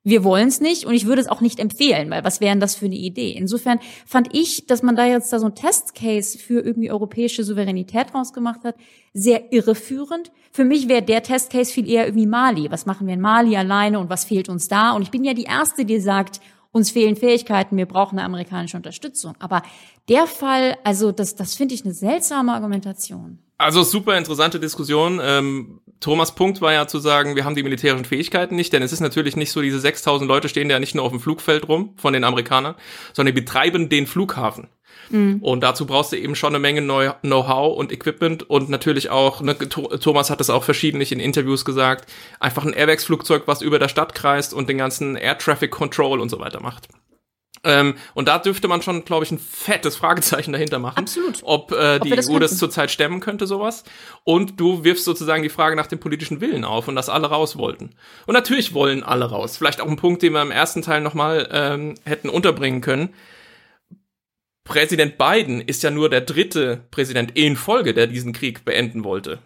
[0.04, 2.76] wir wollen es nicht und ich würde es auch nicht empfehlen, weil was wären das
[2.76, 3.32] für eine Idee?
[3.32, 8.14] Insofern fand ich, dass man da jetzt da so ein Testcase für irgendwie europäische Souveränität
[8.14, 8.76] rausgemacht hat,
[9.12, 10.30] sehr irreführend.
[10.52, 12.70] Für mich wäre der Testcase viel eher irgendwie Mali.
[12.70, 14.92] Was machen wir in Mali alleine und was fehlt uns da?
[14.92, 16.40] Und ich bin ja die Erste, die sagt,
[16.78, 19.34] uns fehlen Fähigkeiten, wir brauchen eine amerikanische Unterstützung.
[19.38, 19.62] Aber
[20.08, 23.38] der Fall, also das, das finde ich eine seltsame Argumentation.
[23.58, 25.20] Also super interessante Diskussion.
[25.20, 28.92] Ähm, Thomas Punkt war ja zu sagen, wir haben die militärischen Fähigkeiten nicht, denn es
[28.92, 31.94] ist natürlich nicht so, diese 6000 Leute stehen ja nicht nur auf dem Flugfeld rum
[31.96, 32.76] von den Amerikanern,
[33.12, 34.68] sondern die betreiben den Flughafen.
[35.10, 35.38] Mhm.
[35.42, 39.56] Und dazu brauchst du eben schon eine Menge Know-how und Equipment und natürlich auch, ne,
[39.56, 44.14] Thomas hat es auch verschiedentlich in Interviews gesagt, einfach ein Airbags-Flugzeug, was über der Stadt
[44.14, 46.88] kreist und den ganzen Air Traffic Control und so weiter macht.
[47.64, 50.98] Ähm, und da dürfte man schon, glaube ich, ein fettes Fragezeichen dahinter machen.
[50.98, 51.40] Absolut.
[51.42, 53.84] Ob, äh, ob die das EU das zurzeit stemmen könnte, sowas.
[54.24, 57.56] Und du wirfst sozusagen die Frage nach dem politischen Willen auf und dass alle raus
[57.56, 57.90] wollten.
[58.26, 59.56] Und natürlich wollen alle raus.
[59.56, 63.10] Vielleicht auch ein Punkt, den wir im ersten Teil nochmal ähm, hätten unterbringen können.
[64.68, 69.38] Präsident Biden ist ja nur der dritte Präsident in Folge, der diesen Krieg beenden wollte.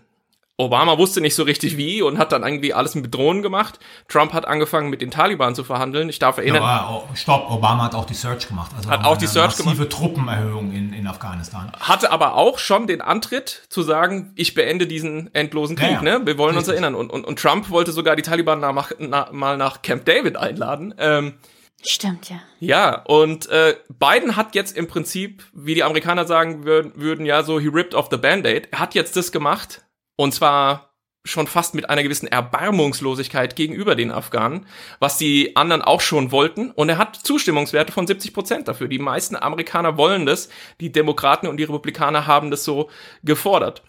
[0.58, 3.78] Obama wusste nicht so richtig wie und hat dann irgendwie alles mit Drohnen gemacht.
[4.08, 6.08] Trump hat angefangen mit den Taliban zu verhandeln.
[6.08, 6.62] Ich darf erinnern.
[6.62, 8.70] Aber, stopp, Obama hat auch die Search gemacht.
[8.76, 9.90] Also hat auch die Search massive gemacht.
[9.90, 11.72] Truppenerhöhung in, in Afghanistan.
[11.80, 15.90] Hatte aber auch schon den Antritt zu sagen, ich beende diesen endlosen Krieg.
[15.90, 16.18] Ja, ja.
[16.18, 16.26] Ne?
[16.26, 16.68] Wir wollen richtig.
[16.74, 16.94] uns erinnern.
[16.94, 20.94] Und, und, und Trump wollte sogar die Taliban nach, nach, mal nach Camp David einladen.
[20.98, 21.34] Ähm,
[21.84, 22.40] Stimmt, ja.
[22.60, 27.42] Ja, und äh, Biden hat jetzt im Prinzip, wie die Amerikaner sagen würden, würden ja
[27.42, 28.68] so, he ripped off the Band-Aid.
[28.70, 29.82] Er hat jetzt das gemacht,
[30.16, 30.92] und zwar
[31.24, 34.66] schon fast mit einer gewissen Erbarmungslosigkeit gegenüber den Afghanen,
[34.98, 36.70] was die anderen auch schon wollten.
[36.72, 38.88] Und er hat Zustimmungswerte von 70 Prozent dafür.
[38.88, 40.48] Die meisten Amerikaner wollen das.
[40.80, 42.90] Die Demokraten und die Republikaner haben das so
[43.22, 43.82] gefordert.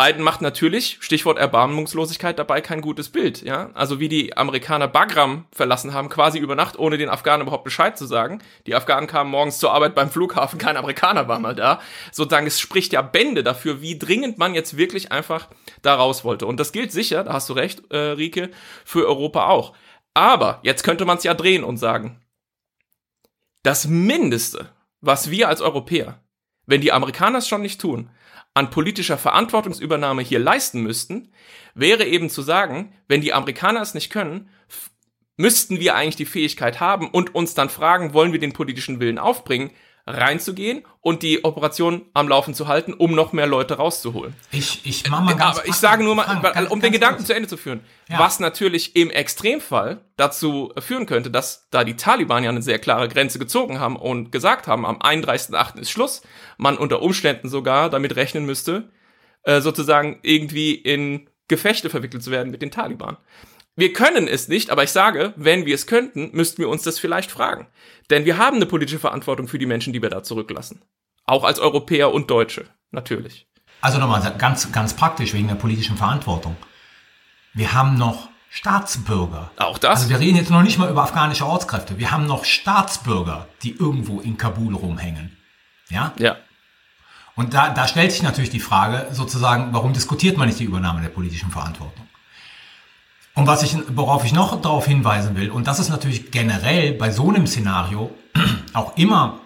[0.00, 3.68] Biden macht natürlich, Stichwort Erbarmungslosigkeit, dabei kein gutes Bild, ja.
[3.74, 7.98] Also wie die Amerikaner Bagram verlassen haben, quasi über Nacht, ohne den Afghanen überhaupt Bescheid
[7.98, 8.40] zu sagen.
[8.66, 11.80] Die Afghanen kamen morgens zur Arbeit beim Flughafen, kein Amerikaner war mal da.
[12.12, 15.48] Sozusagen, es spricht ja Bände dafür, wie dringend man jetzt wirklich einfach
[15.82, 16.46] da raus wollte.
[16.46, 18.50] Und das gilt sicher, da hast du recht, äh, Rike,
[18.86, 19.74] für Europa auch.
[20.14, 22.22] Aber jetzt könnte man es ja drehen und sagen,
[23.62, 24.70] das Mindeste,
[25.02, 26.22] was wir als Europäer,
[26.64, 28.08] wenn die Amerikaner es schon nicht tun,
[28.60, 31.32] an politischer Verantwortungsübernahme hier leisten müssten,
[31.74, 34.50] wäre eben zu sagen, wenn die Amerikaner es nicht können,
[35.38, 39.18] müssten wir eigentlich die Fähigkeit haben und uns dann fragen, wollen wir den politischen Willen
[39.18, 39.70] aufbringen,
[40.06, 44.34] reinzugehen und die Operation am Laufen zu halten, um noch mehr Leute rauszuholen.
[44.50, 46.92] Ich, ich mach mal ganz Aber ich sage nur mal, Frank, um ganz, den ganz
[46.92, 47.26] Gedanken kurz.
[47.26, 48.18] zu Ende zu führen, ja.
[48.18, 53.08] was natürlich im Extremfall dazu führen könnte, dass da die Taliban ja eine sehr klare
[53.08, 55.78] Grenze gezogen haben und gesagt haben, am 31.8.
[55.78, 56.22] ist Schluss,
[56.58, 58.90] man unter Umständen sogar damit rechnen müsste,
[59.42, 63.16] äh, sozusagen irgendwie in Gefechte verwickelt zu werden mit den Taliban.
[63.80, 66.98] Wir können es nicht, aber ich sage, wenn wir es könnten, müssten wir uns das
[66.98, 67.66] vielleicht fragen.
[68.10, 70.82] Denn wir haben eine politische Verantwortung für die Menschen, die wir da zurücklassen.
[71.24, 73.48] Auch als Europäer und Deutsche, natürlich.
[73.80, 76.56] Also nochmal ganz, ganz praktisch wegen der politischen Verantwortung.
[77.54, 79.50] Wir haben noch Staatsbürger.
[79.56, 80.00] Auch das?
[80.00, 81.98] Also wir reden jetzt noch nicht mal über afghanische Ortskräfte.
[81.98, 85.38] Wir haben noch Staatsbürger, die irgendwo in Kabul rumhängen.
[85.88, 86.12] Ja?
[86.18, 86.36] Ja.
[87.34, 91.00] Und da, da stellt sich natürlich die Frage, sozusagen, warum diskutiert man nicht die Übernahme
[91.00, 92.06] der politischen Verantwortung?
[93.40, 97.10] Und was ich, worauf ich noch darauf hinweisen will, und das ist natürlich generell bei
[97.10, 98.10] so einem Szenario
[98.74, 99.40] auch immer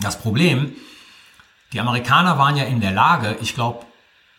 [0.00, 0.72] das Problem,
[1.72, 3.86] die Amerikaner waren ja in der Lage, ich glaube,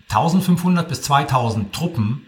[0.10, 2.26] 1500 bis 2000 Truppen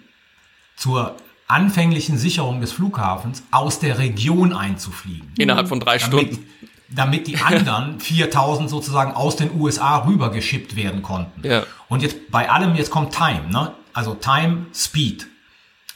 [0.78, 1.18] zur
[1.50, 5.34] anfänglichen Sicherung des Flughafens aus der Region einzufliegen.
[5.38, 6.48] Innerhalb von drei damit, Stunden.
[6.88, 11.46] Damit die anderen 4000 sozusagen aus den USA rübergeschippt werden konnten.
[11.46, 11.64] Ja.
[11.90, 13.74] Und jetzt bei allem, jetzt kommt Time, ne?
[13.92, 15.28] Also Time, Speed.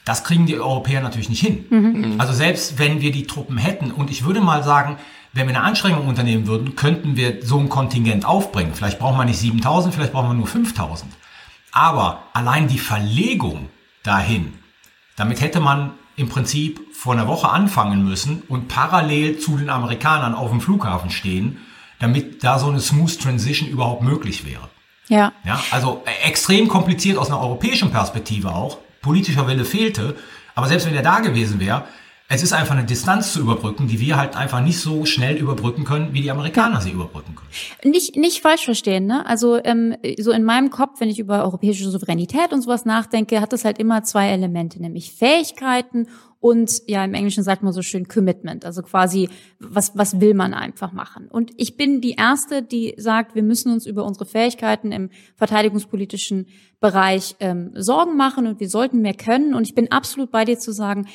[0.06, 1.66] Das kriegen die Europäer natürlich nicht hin.
[1.70, 2.16] Mhm.
[2.20, 4.98] Also selbst wenn wir die Truppen hätten, und ich würde mal sagen,
[5.34, 8.74] wenn wir eine Anstrengung unternehmen würden, könnten wir so ein Kontingent aufbringen.
[8.74, 11.12] Vielleicht brauchen wir nicht 7000, vielleicht brauchen wir nur 5000.
[11.72, 13.70] Aber allein die Verlegung
[14.04, 14.54] dahin,
[15.16, 20.36] damit hätte man im Prinzip vor einer Woche anfangen müssen und parallel zu den Amerikanern
[20.36, 21.60] auf dem Flughafen stehen,
[22.00, 24.70] damit da so eine Smooth Transition überhaupt möglich wäre.
[25.08, 25.32] Ja.
[25.46, 30.16] Ja, also extrem kompliziert aus einer europäischen Perspektive auch politischer Wille fehlte.
[30.56, 31.86] Aber selbst wenn er da gewesen wäre,
[32.34, 35.84] es ist einfach eine Distanz zu überbrücken, die wir halt einfach nicht so schnell überbrücken
[35.84, 37.92] können, wie die Amerikaner sie überbrücken können.
[37.92, 39.26] Nicht, nicht falsch verstehen, ne?
[39.26, 43.52] Also ähm, so in meinem Kopf, wenn ich über europäische Souveränität und sowas nachdenke, hat
[43.52, 46.08] das halt immer zwei Elemente, nämlich Fähigkeiten
[46.42, 50.56] und ja, im Englischen sagt man so schön Commitment, also quasi, was, was will man
[50.56, 51.28] einfach machen.
[51.28, 56.48] Und ich bin die Erste, die sagt, wir müssen uns über unsere Fähigkeiten im verteidigungspolitischen
[56.80, 59.54] Bereich ähm, Sorgen machen und wir sollten mehr können.
[59.54, 61.06] Und ich bin absolut bei dir zu sagen,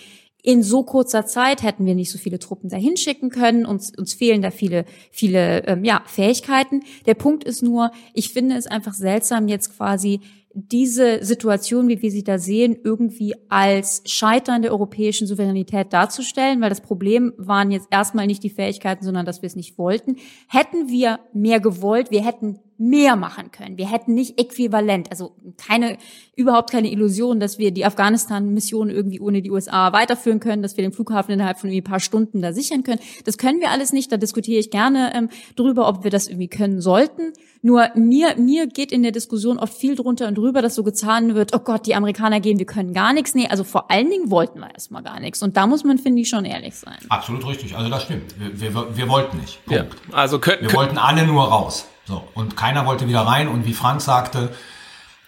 [0.44, 3.66] in so kurzer Zeit hätten wir nicht so viele Truppen dahin schicken können.
[3.66, 6.84] Uns, uns fehlen da viele, viele ähm, ja, Fähigkeiten.
[7.04, 10.20] Der Punkt ist nur, ich finde es einfach seltsam, jetzt quasi
[10.58, 16.70] diese Situation, wie wir sie da sehen, irgendwie als Scheitern der europäischen Souveränität darzustellen, weil
[16.70, 20.16] das Problem waren jetzt erstmal nicht die Fähigkeiten, sondern dass wir es nicht wollten.
[20.48, 23.78] Hätten wir mehr gewollt, wir hätten mehr machen können.
[23.78, 25.96] Wir hätten nicht äquivalent, also keine,
[26.34, 30.82] überhaupt keine Illusion, dass wir die Afghanistan-Mission irgendwie ohne die USA weiterführen können, dass wir
[30.82, 33.00] den Flughafen innerhalb von irgendwie ein paar Stunden da sichern können.
[33.24, 34.12] Das können wir alles nicht.
[34.12, 37.32] Da diskutiere ich gerne ähm, drüber, ob wir das irgendwie können sollten.
[37.62, 41.34] Nur mir, mir geht in der Diskussion oft viel drunter und drüber, dass so gezahnt
[41.34, 43.34] wird, oh Gott, die Amerikaner gehen, wir können gar nichts.
[43.34, 45.42] Nee, also vor allen Dingen wollten wir erstmal gar nichts.
[45.42, 46.98] Und da muss man, finde ich, schon ehrlich sein.
[47.08, 47.74] Absolut richtig.
[47.74, 48.34] Also das stimmt.
[48.38, 49.64] Wir, wir, wir wollten nicht.
[49.64, 49.96] Punkt.
[50.10, 51.86] Ja, also können, wir wollten alle nur raus.
[52.06, 53.48] So, und keiner wollte wieder rein.
[53.48, 54.54] Und wie Frank sagte,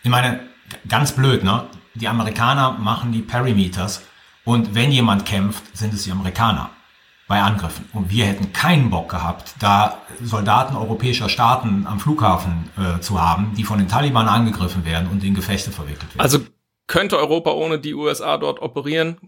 [0.03, 0.41] ich meine,
[0.89, 1.65] ganz blöd, ne?
[1.95, 4.03] Die Amerikaner machen die Perimeters.
[4.45, 6.71] Und wenn jemand kämpft, sind es die Amerikaner
[7.27, 7.89] bei Angriffen.
[7.93, 13.53] Und wir hätten keinen Bock gehabt, da Soldaten europäischer Staaten am Flughafen äh, zu haben,
[13.57, 16.21] die von den Taliban angegriffen werden und in Gefechte verwickelt werden.
[16.21, 16.41] Also
[16.87, 19.19] könnte Europa ohne die USA dort operieren?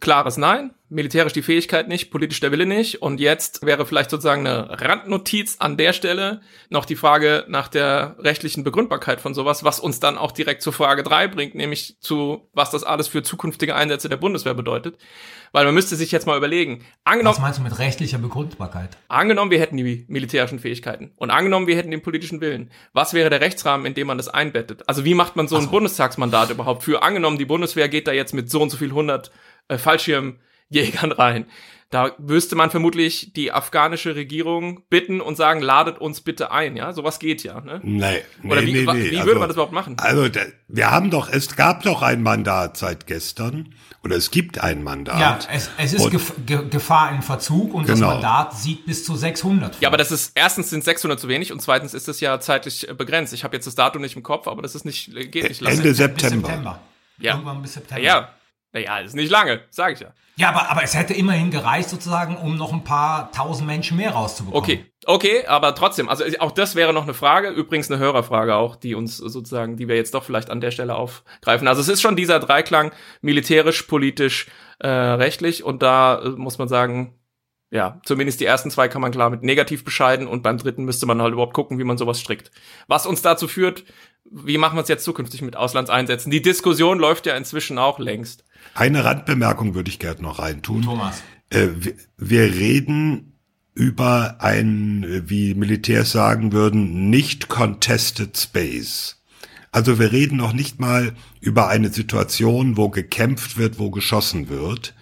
[0.00, 3.00] Klares Nein militärisch die Fähigkeit nicht, politisch der Wille nicht.
[3.00, 8.16] Und jetzt wäre vielleicht sozusagen eine Randnotiz an der Stelle noch die Frage nach der
[8.18, 12.48] rechtlichen Begründbarkeit von sowas, was uns dann auch direkt zur Frage drei bringt, nämlich zu,
[12.52, 14.98] was das alles für zukünftige Einsätze der Bundeswehr bedeutet.
[15.52, 17.36] Weil man müsste sich jetzt mal überlegen, angenommen.
[17.36, 18.96] Was meinst du mit rechtlicher Begründbarkeit?
[19.08, 22.70] Angenommen, wir hätten die militärischen Fähigkeiten und angenommen, wir hätten den politischen Willen.
[22.92, 24.88] Was wäre der Rechtsrahmen, in dem man das einbettet?
[24.88, 25.70] Also wie macht man so ein so.
[25.70, 27.02] Bundestagsmandat überhaupt für?
[27.02, 29.32] Angenommen, die Bundeswehr geht da jetzt mit so und so viel hundert
[29.70, 30.36] äh, Fallschirm
[30.68, 31.46] Jägern rein.
[31.90, 36.92] Da müsste man vermutlich die afghanische Regierung bitten und sagen, ladet uns bitte ein, ja?
[36.92, 37.80] Sowas geht ja, ne?
[37.82, 39.10] Nee, nee Oder wie, nee, nee.
[39.10, 39.96] wie also, würde man das überhaupt machen?
[39.98, 40.28] Also,
[40.68, 43.74] wir haben doch, es gab doch ein Mandat seit gestern.
[44.04, 45.20] Oder es gibt ein Mandat.
[45.20, 48.06] Ja, es, es ist und, Gefahr in Verzug und genau.
[48.06, 49.82] das Mandat sieht bis zu 600 vor.
[49.82, 52.86] Ja, aber das ist, erstens sind 600 zu wenig und zweitens ist es ja zeitlich
[52.96, 53.34] begrenzt.
[53.34, 55.76] Ich habe jetzt das Datum nicht im Kopf, aber das ist nicht, geht nicht lange.
[55.76, 56.46] Ende September.
[56.46, 56.80] September.
[57.18, 57.32] Ja.
[57.32, 58.02] Irgendwann bis September.
[58.02, 58.30] Ja,
[58.72, 60.12] naja, ist nicht lange, sage ich ja.
[60.36, 64.12] Ja, aber, aber es hätte immerhin gereicht sozusagen, um noch ein paar tausend Menschen mehr
[64.12, 64.62] rauszubekommen.
[64.62, 68.76] Okay, okay, aber trotzdem, also auch das wäre noch eine Frage, übrigens eine Hörerfrage auch,
[68.76, 71.68] die uns sozusagen, die wir jetzt doch vielleicht an der Stelle aufgreifen.
[71.68, 74.46] Also es ist schon dieser Dreiklang militärisch, politisch,
[74.78, 77.20] äh, rechtlich und da äh, muss man sagen,
[77.72, 81.06] ja, zumindest die ersten zwei kann man klar mit negativ bescheiden und beim dritten müsste
[81.06, 82.50] man halt überhaupt gucken, wie man sowas strickt.
[82.88, 83.84] Was uns dazu führt,
[84.24, 86.30] wie machen wir es jetzt zukünftig mit Auslandseinsätzen?
[86.30, 88.44] Die Diskussion läuft ja inzwischen auch längst.
[88.74, 90.82] Eine Randbemerkung würde ich gerne noch reintun.
[90.82, 91.22] Thomas.
[91.50, 93.30] Äh, wir, wir reden
[93.74, 99.22] über ein, wie Militärs sagen würden, nicht contested space.
[99.72, 104.94] Also wir reden noch nicht mal über eine Situation, wo gekämpft wird, wo geschossen wird,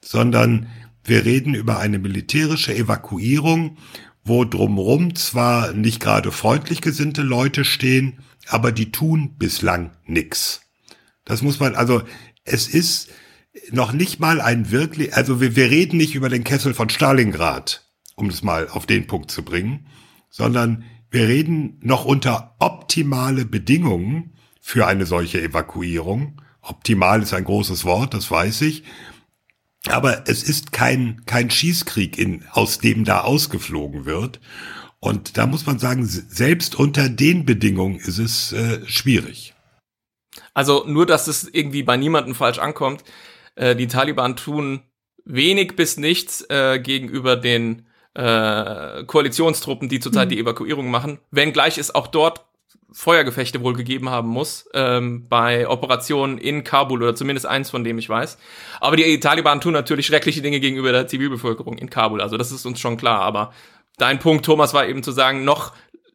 [0.00, 0.68] sondern
[1.04, 3.76] wir reden über eine militärische Evakuierung,
[4.24, 10.62] wo drumrum zwar nicht gerade freundlich gesinnte Leute stehen, aber die tun bislang nix.
[11.24, 12.02] Das muss man, also
[12.44, 13.10] es ist
[13.70, 17.86] noch nicht mal ein wirklich, also wir, wir reden nicht über den Kessel von Stalingrad,
[18.16, 19.86] um es mal auf den Punkt zu bringen,
[20.30, 26.40] sondern wir reden noch unter optimale Bedingungen für eine solche Evakuierung.
[26.62, 28.84] Optimal ist ein großes Wort, das weiß ich.
[29.88, 34.40] Aber es ist kein, kein Schießkrieg, in, aus dem da ausgeflogen wird.
[35.00, 39.51] Und da muss man sagen, selbst unter den Bedingungen ist es äh, schwierig.
[40.54, 43.04] Also nur, dass es irgendwie bei niemandem falsch ankommt.
[43.54, 44.82] Äh, die Taliban tun
[45.24, 50.30] wenig bis nichts äh, gegenüber den äh, Koalitionstruppen, die zurzeit mhm.
[50.30, 52.44] die Evakuierung machen, wenngleich es auch dort
[52.94, 57.96] Feuergefechte wohl gegeben haben muss ähm, bei Operationen in Kabul oder zumindest eins von dem
[57.98, 58.36] ich weiß.
[58.80, 62.20] Aber die Taliban tun natürlich schreckliche Dinge gegenüber der Zivilbevölkerung in Kabul.
[62.20, 63.20] Also das ist uns schon klar.
[63.20, 63.54] Aber
[63.96, 65.72] dein Punkt, Thomas, war eben zu sagen, noch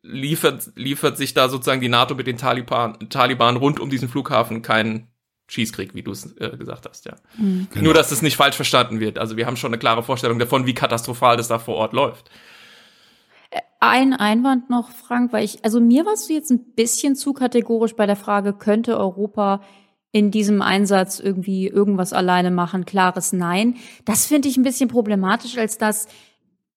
[0.08, 4.62] liefert, liefert sich da sozusagen die NATO mit den Taliban, Taliban rund um diesen Flughafen
[4.62, 5.08] keinen
[5.50, 7.16] Schießkrieg, wie du es äh, gesagt hast, ja.
[7.38, 7.68] Mhm.
[7.72, 7.86] Genau.
[7.86, 9.18] Nur, dass es nicht falsch verstanden wird.
[9.18, 12.30] Also wir haben schon eine klare Vorstellung davon, wie katastrophal das da vor Ort läuft.
[13.50, 17.34] Äh, ein Einwand noch, Frank, weil ich, also mir warst du jetzt ein bisschen zu
[17.34, 19.62] kategorisch bei der Frage, könnte Europa
[20.12, 22.86] in diesem Einsatz irgendwie irgendwas alleine machen?
[22.86, 23.76] Klares Nein.
[24.04, 26.08] Das finde ich ein bisschen problematisch, als dass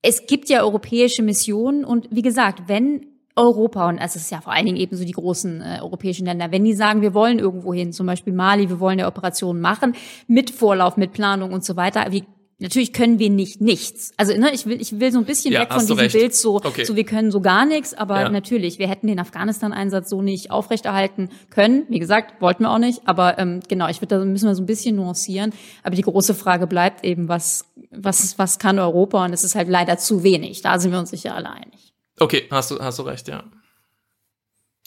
[0.03, 4.53] es gibt ja europäische Missionen und wie gesagt, wenn Europa, und es ist ja vor
[4.53, 7.73] allen Dingen eben so die großen äh, europäischen Länder, wenn die sagen, wir wollen irgendwo
[7.73, 9.95] hin, zum Beispiel Mali, wir wollen eine Operation machen,
[10.27, 12.25] mit Vorlauf, mit Planung und so weiter, wie
[12.63, 14.13] Natürlich können wir nicht nichts.
[14.19, 16.15] Also ne, ich will, ich will so ein bisschen Ja, weg von diesem recht.
[16.15, 16.85] Bild so, Okay.
[16.85, 18.29] so wir können so gar nichts, aber Ja.
[18.29, 21.85] natürlich, wir hätten den Afghanistan-Einsatz so nicht aufrechterhalten können.
[21.89, 24.63] Wie gesagt, wollten wir auch nicht, aber ähm, genau, ich würde da müssen wir so
[24.63, 25.55] ein bisschen nuancieren.
[25.83, 29.25] Aber die große Frage bleibt eben, was, was, was kann Europa?
[29.25, 30.61] Und es ist halt leider zu wenig.
[30.61, 31.90] Da sind wir uns sicher alle einig.
[32.21, 33.43] Okay, hast du, hast du recht, ja.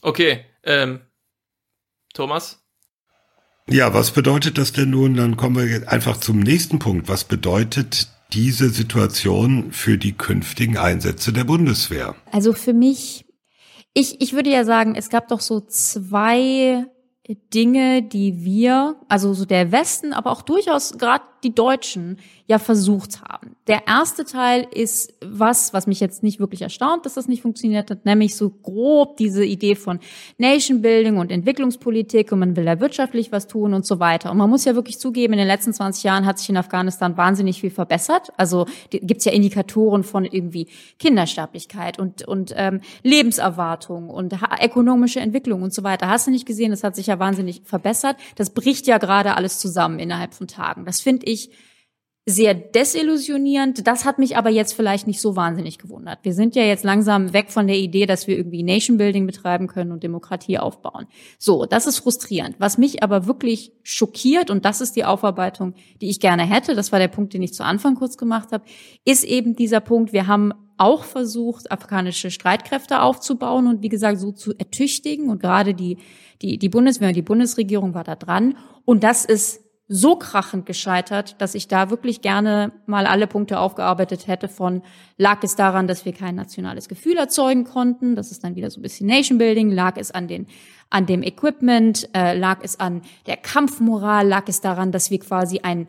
[0.03, 1.01] Okay, ähm,
[2.13, 2.63] Thomas?
[3.67, 5.15] Ja, was bedeutet das denn nun?
[5.15, 7.09] Dann kommen wir jetzt einfach zum nächsten Punkt.
[7.09, 12.15] Was bedeutet diese Situation für die künftigen Einsätze der Bundeswehr?
[12.31, 13.25] Also für mich,
[13.93, 16.85] ich, ich würde ja sagen, es gab doch so zwei
[17.27, 22.17] Dinge, die wir, also so der Westen, aber auch durchaus gerade die Deutschen
[22.47, 23.55] ja versucht haben.
[23.67, 27.89] Der erste Teil ist was, was mich jetzt nicht wirklich erstaunt, dass das nicht funktioniert
[27.89, 29.99] hat, nämlich so grob diese Idee von
[30.37, 34.31] Nation Building und Entwicklungspolitik und man will da wirtschaftlich was tun und so weiter.
[34.31, 37.15] Und man muss ja wirklich zugeben, in den letzten 20 Jahren hat sich in Afghanistan
[37.15, 38.31] wahnsinnig viel verbessert.
[38.37, 40.67] Also gibt's ja Indikatoren von irgendwie
[40.99, 46.09] Kindersterblichkeit und, und ähm, Lebenserwartung und ökonomische Entwicklung und so weiter.
[46.09, 48.17] Hast du nicht gesehen, das hat sich ja wahnsinnig verbessert.
[48.35, 50.85] Das bricht ja gerade alles zusammen innerhalb von Tagen.
[50.85, 51.32] Das finde ich
[52.25, 53.85] sehr desillusionierend.
[53.85, 56.19] Das hat mich aber jetzt vielleicht nicht so wahnsinnig gewundert.
[56.23, 59.67] Wir sind ja jetzt langsam weg von der Idee, dass wir irgendwie Nation Building betreiben
[59.67, 61.07] können und Demokratie aufbauen.
[61.37, 62.55] So, das ist frustrierend.
[62.59, 66.93] Was mich aber wirklich schockiert, und das ist die Aufarbeitung, die ich gerne hätte, das
[66.93, 68.63] war der Punkt, den ich zu Anfang kurz gemacht habe,
[69.03, 74.31] ist eben dieser Punkt, wir haben auch versucht, afghanische Streitkräfte aufzubauen und wie gesagt, so
[74.31, 75.29] zu ertüchtigen.
[75.29, 75.97] Und gerade die,
[76.41, 78.57] die, die Bundeswehr und die Bundesregierung war da dran.
[78.85, 84.27] Und das ist so krachend gescheitert, dass ich da wirklich gerne mal alle Punkte aufgearbeitet
[84.27, 84.81] hätte von,
[85.17, 88.79] lag es daran, dass wir kein nationales Gefühl erzeugen konnten, das ist dann wieder so
[88.79, 90.47] ein bisschen Nation Building, lag es an den,
[90.89, 95.59] an dem Equipment, äh, lag es an der Kampfmoral, lag es daran, dass wir quasi
[95.59, 95.87] ein,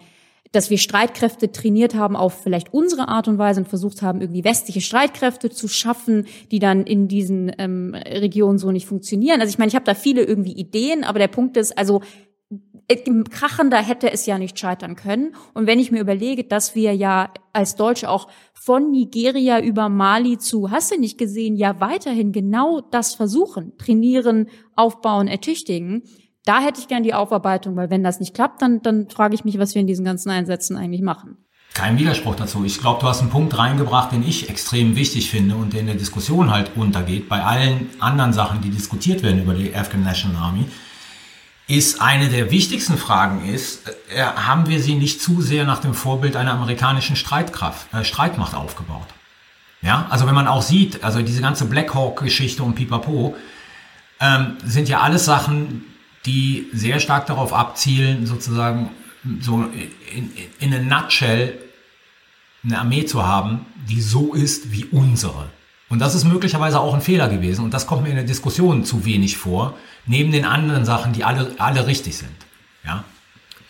[0.51, 4.45] dass wir Streitkräfte trainiert haben auf vielleicht unsere Art und Weise und versucht haben, irgendwie
[4.45, 9.41] westliche Streitkräfte zu schaffen, die dann in diesen ähm, Regionen so nicht funktionieren.
[9.41, 12.03] Also ich meine, ich habe da viele irgendwie Ideen, aber der Punkt ist, also
[13.31, 15.35] krachender hätte es ja nicht scheitern können.
[15.55, 20.39] Und wenn ich mir überlege, dass wir ja als Deutsche auch von Nigeria über Mali
[20.39, 26.03] zu, hast du nicht gesehen, ja weiterhin genau das versuchen, trainieren, aufbauen, ertüchtigen,
[26.45, 29.45] da hätte ich gern die Aufarbeitung, weil wenn das nicht klappt, dann, dann frage ich
[29.45, 31.39] mich, was wir in diesen ganzen Einsätzen eigentlich machen.
[31.73, 32.65] Kein Widerspruch dazu.
[32.65, 35.87] Ich glaube, du hast einen Punkt reingebracht, den ich extrem wichtig finde und der in
[35.87, 37.29] der Diskussion halt untergeht.
[37.29, 40.67] Bei allen anderen Sachen, die diskutiert werden über die Afghan National Army,
[41.67, 45.95] ist eine der wichtigsten Fragen ist, äh, haben wir sie nicht zu sehr nach dem
[45.95, 49.07] Vorbild einer amerikanischen Streitkraft, äh, Streitmacht aufgebaut?
[49.81, 53.37] Ja, also wenn man auch sieht, also diese ganze Black Hawk-Geschichte und Pipapo,
[54.21, 55.85] ähm, sind ja alles Sachen,
[56.27, 58.91] die sehr stark darauf abzielen, sozusagen
[59.41, 59.65] so
[60.15, 61.59] in, in, in a nutshell
[62.63, 65.51] eine Armee zu haben, die so ist wie unsere.
[65.95, 67.65] Und das ist möglicherweise auch ein Fehler gewesen.
[67.65, 71.23] Und das kommt mir in der Diskussion zu wenig vor, neben den anderen Sachen, die
[71.23, 72.35] alle, alle richtig sind.
[72.85, 73.05] Ja.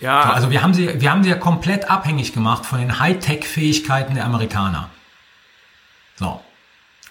[0.01, 2.99] Ja, So, also wir haben sie, wir haben sie ja komplett abhängig gemacht von den
[2.99, 4.89] Hightech-Fähigkeiten der Amerikaner.
[6.17, 6.41] So.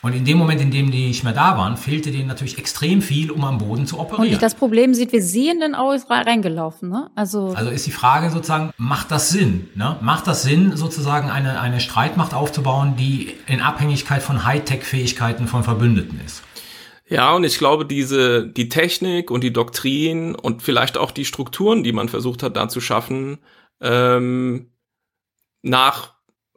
[0.04, 3.02] Und in dem Moment, in dem die nicht mehr da waren, fehlte denen natürlich extrem
[3.02, 4.34] viel, um am Boden zu Und operieren.
[4.34, 7.10] ich das Problem sieht, wir sehen dann auch ist reingelaufen, ne?
[7.16, 9.70] Also, Also ist die Frage sozusagen, macht das Sinn?
[9.76, 9.96] Ne?
[10.02, 16.20] Macht das Sinn, sozusagen eine, eine Streitmacht aufzubauen, die in Abhängigkeit von Hightech-Fähigkeiten von Verbündeten
[16.26, 16.44] ist?
[17.08, 21.84] Ja, und ich glaube, diese, die Technik und die Doktrin und vielleicht auch die Strukturen,
[21.84, 23.38] die man versucht hat, da zu schaffen,
[23.80, 24.72] ähm,
[25.62, 26.16] nach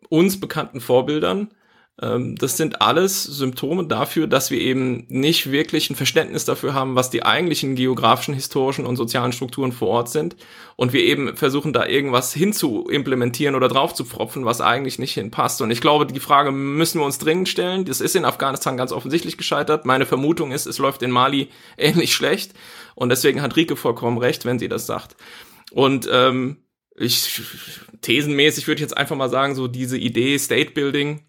[0.08, 1.50] uns bekannten Vorbildern,
[1.98, 7.08] das sind alles Symptome dafür, dass wir eben nicht wirklich ein Verständnis dafür haben, was
[7.08, 10.36] die eigentlichen geografischen, historischen und sozialen Strukturen vor Ort sind.
[10.76, 15.14] Und wir eben versuchen, da irgendwas hinzu implementieren oder drauf zu pfropfen, was eigentlich nicht
[15.14, 15.62] hinpasst.
[15.62, 17.86] Und ich glaube, die Frage müssen wir uns dringend stellen.
[17.86, 19.86] Das ist in Afghanistan ganz offensichtlich gescheitert.
[19.86, 22.52] Meine Vermutung ist, es läuft in Mali ähnlich schlecht.
[22.94, 25.16] Und deswegen hat Rike vollkommen recht, wenn sie das sagt.
[25.70, 26.58] Und ähm,
[26.94, 27.40] ich
[28.02, 31.22] thesenmäßig würde ich jetzt einfach mal sagen, so diese Idee State Building,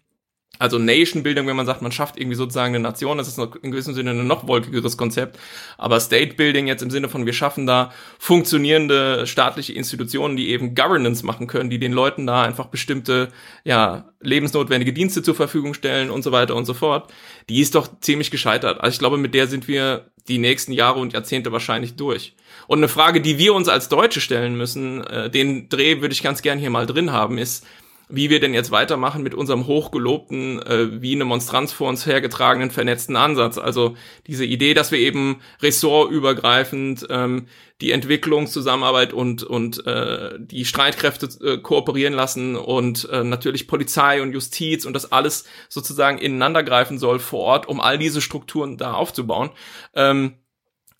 [0.58, 3.70] also Nation Building, wenn man sagt, man schafft irgendwie sozusagen eine Nation, das ist in
[3.70, 5.38] gewissem Sinne ein noch wolkigeres Konzept.
[5.76, 10.74] Aber State Building jetzt im Sinne von, wir schaffen da funktionierende staatliche Institutionen, die eben
[10.74, 13.28] Governance machen können, die den Leuten da einfach bestimmte,
[13.64, 17.12] ja, lebensnotwendige Dienste zur Verfügung stellen und so weiter und so fort.
[17.48, 18.80] Die ist doch ziemlich gescheitert.
[18.80, 22.34] Also ich glaube, mit der sind wir die nächsten Jahre und Jahrzehnte wahrscheinlich durch.
[22.66, 26.22] Und eine Frage, die wir uns als Deutsche stellen müssen, äh, den Dreh würde ich
[26.22, 27.64] ganz gern hier mal drin haben, ist,
[28.08, 32.70] wie wir denn jetzt weitermachen mit unserem hochgelobten, äh, wie eine Monstranz vor uns hergetragenen
[32.70, 33.58] vernetzten Ansatz.
[33.58, 33.96] Also
[34.26, 37.46] diese Idee, dass wir eben ressortübergreifend ähm,
[37.80, 44.32] die Entwicklungszusammenarbeit und und äh, die Streitkräfte äh, kooperieren lassen und äh, natürlich Polizei und
[44.32, 49.50] Justiz und das alles sozusagen ineinandergreifen soll vor Ort, um all diese Strukturen da aufzubauen.
[49.94, 50.38] Ähm,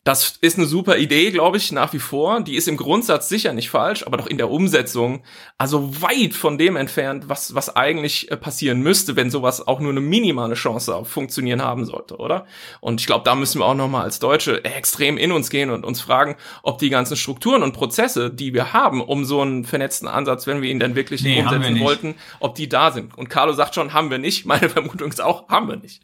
[0.09, 2.41] das ist eine super Idee, glaube ich, nach wie vor.
[2.41, 5.23] Die ist im Grundsatz sicher nicht falsch, aber doch in der Umsetzung
[5.59, 9.91] also weit von dem entfernt, was, was eigentlich äh, passieren müsste, wenn sowas auch nur
[9.91, 12.47] eine minimale Chance auf Funktionieren haben sollte, oder?
[12.81, 15.85] Und ich glaube, da müssen wir auch nochmal als Deutsche extrem in uns gehen und
[15.85, 20.09] uns fragen, ob die ganzen Strukturen und Prozesse, die wir haben, um so einen vernetzten
[20.09, 23.19] Ansatz, wenn wir ihn denn wirklich nee, umsetzen wollten, ob die da sind.
[23.19, 24.47] Und Carlo sagt schon, haben wir nicht.
[24.47, 26.01] Meine Vermutung ist auch, haben wir nicht.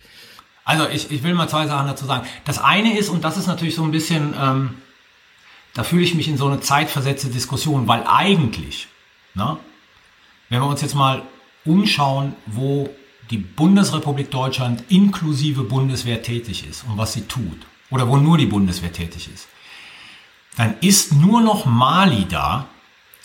[0.65, 2.27] Also ich, ich will mal zwei Sachen dazu sagen.
[2.45, 4.77] Das eine ist, und das ist natürlich so ein bisschen, ähm,
[5.75, 8.89] da fühle ich mich in so eine zeitversetzte Diskussion, weil eigentlich,
[9.35, 9.59] na,
[10.49, 11.23] wenn wir uns jetzt mal
[11.65, 12.89] umschauen, wo
[13.31, 17.59] die Bundesrepublik Deutschland inklusive Bundeswehr tätig ist und was sie tut,
[17.91, 19.49] oder wo nur die Bundeswehr tätig ist,
[20.57, 22.67] dann ist nur noch Mali da,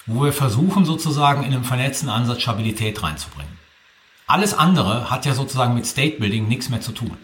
[0.05, 3.59] wo wir versuchen sozusagen in einem vernetzten Ansatz Stabilität reinzubringen.
[4.25, 7.17] Alles andere hat ja sozusagen mit State Building nichts mehr zu tun.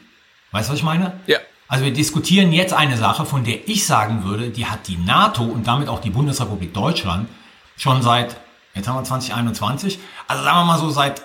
[0.55, 1.19] Weißt du, was ich meine?
[1.27, 1.39] Ja.
[1.67, 5.43] Also wir diskutieren jetzt eine Sache, von der ich sagen würde, die hat die NATO
[5.43, 7.27] und damit auch die Bundesrepublik Deutschland
[7.75, 8.37] schon seit,
[8.73, 9.99] jetzt haben wir 2021,
[10.29, 11.23] also sagen wir mal so seit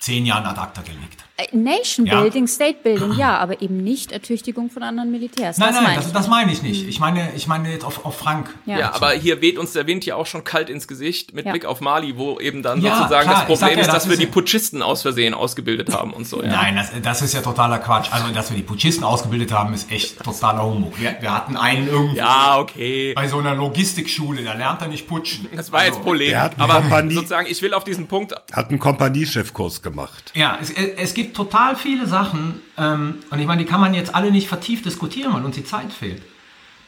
[0.00, 1.27] zehn Jahren ad acta gelegt.
[1.40, 2.48] Äh, Nation Building, ja.
[2.48, 5.56] State Building, ja, aber eben nicht Ertüchtigung von anderen Militärs.
[5.58, 6.88] Nein, das nein, das, das, meine ich nicht.
[6.88, 8.52] Ich meine, ich meine jetzt auf, auf Frank.
[8.66, 8.78] Ja.
[8.78, 8.94] ja.
[8.94, 11.52] aber hier weht uns der Wind ja auch schon kalt ins Gesicht mit ja.
[11.52, 14.26] Blick auf Mali, wo eben dann sozusagen klar, das Problem ist, dass das wir die
[14.26, 16.42] Putschisten aus Versehen ausgebildet haben und so.
[16.42, 18.08] Nein, das, das ist ja totaler Quatsch.
[18.10, 20.98] Also, dass wir die Putschisten ausgebildet haben, ist echt totaler Humbug.
[21.00, 23.12] Wir, wir hatten einen irgendwo ja, okay.
[23.14, 25.46] bei so einer Logistikschule, da lernt er nicht putschen.
[25.54, 26.36] Das war also, jetzt Problem.
[26.58, 28.34] Aber Kompanie, sozusagen, ich will auf diesen Punkt.
[28.52, 30.32] Hat einen Kompaniechefkurs gemacht.
[30.34, 34.14] Ja, es, es gibt total viele Sachen, ähm, und ich meine, die kann man jetzt
[34.14, 36.22] alle nicht vertieft diskutieren, weil uns die Zeit fehlt.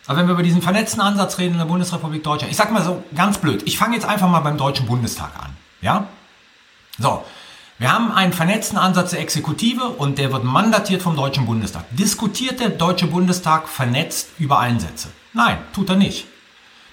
[0.07, 2.83] Aber wenn wir über diesen vernetzten Ansatz reden in der Bundesrepublik Deutschland, ich sag mal
[2.83, 5.51] so ganz blöd, ich fange jetzt einfach mal beim Deutschen Bundestag an.
[5.83, 6.09] Ja?
[6.99, 7.25] So,
[7.79, 11.85] wir haben einen vernetzten Ansatz der Exekutive und der wird mandatiert vom Deutschen Bundestag.
[11.93, 15.09] Diskutiert der Deutsche Bundestag vernetzt über Einsätze?
[15.33, 16.27] Nein, tut er nicht.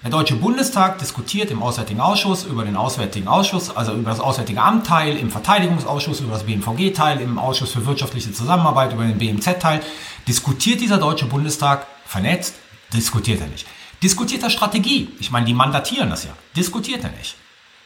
[0.04, 4.62] Der Deutsche Bundestag diskutiert im Auswärtigen Ausschuss über den Auswärtigen Ausschuss, also über das Auswärtige
[4.62, 9.80] Amt-Teil, im Verteidigungsausschuss über das BMVG-Teil, im Ausschuss für wirtschaftliche Zusammenarbeit über den BMZ-Teil.
[10.28, 12.54] Diskutiert dieser Deutsche Bundestag vernetzt?
[12.92, 13.66] Diskutiert er nicht.
[14.00, 15.08] Diskutiert er Strategie?
[15.18, 16.30] Ich meine, die mandatieren das ja.
[16.54, 17.34] Diskutiert er nicht.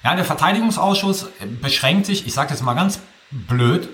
[0.04, 1.28] Ja, der Verteidigungsausschuss
[1.62, 2.98] beschränkt sich, ich sage jetzt mal ganz
[3.30, 3.88] blöd,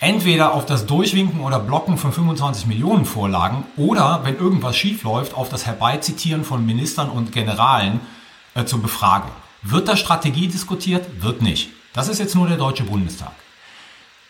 [0.00, 5.48] entweder auf das Durchwinken oder Blocken von 25 Millionen Vorlagen oder, wenn irgendwas schiefläuft, auf
[5.48, 8.00] das Herbeizitieren von Ministern und Generalen
[8.54, 9.30] äh, zur Befragung.
[9.62, 11.22] Wird da Strategie diskutiert?
[11.22, 11.70] Wird nicht.
[11.92, 13.32] Das ist jetzt nur der Deutsche Bundestag.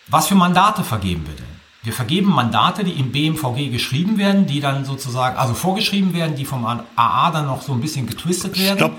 [0.07, 1.61] Was für Mandate vergeben wir denn?
[1.83, 6.45] Wir vergeben Mandate, die im BMVG geschrieben werden, die dann sozusagen, also vorgeschrieben werden, die
[6.45, 8.77] vom AA dann noch so ein bisschen getwistet werden.
[8.77, 8.97] Stopp.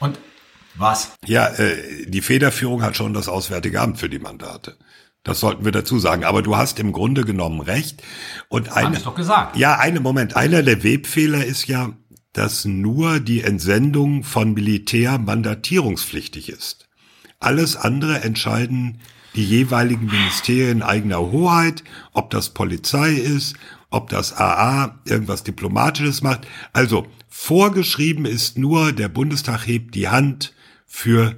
[0.00, 0.18] Und
[0.74, 1.12] was?
[1.26, 4.76] Ja, äh, die Federführung hat schon das Auswärtige Amt für die Mandate.
[5.26, 6.22] Das sollten wir dazu sagen.
[6.22, 8.00] Aber du hast im Grunde genommen recht.
[8.48, 9.56] Und eine, Hab ich doch gesagt.
[9.56, 10.36] Ja, eine Moment.
[10.36, 11.94] Einer der Webfehler ist ja,
[12.32, 16.88] dass nur die Entsendung von Militär mandatierungspflichtig ist.
[17.40, 19.00] Alles andere entscheiden
[19.34, 23.56] die jeweiligen Ministerien eigener Hoheit, ob das Polizei ist,
[23.90, 26.46] ob das AA irgendwas Diplomatisches macht.
[26.72, 30.54] Also vorgeschrieben ist nur, der Bundestag hebt die Hand
[30.86, 31.34] für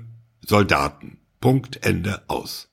[0.46, 1.20] Soldaten.
[1.40, 2.67] Punkt, Ende aus.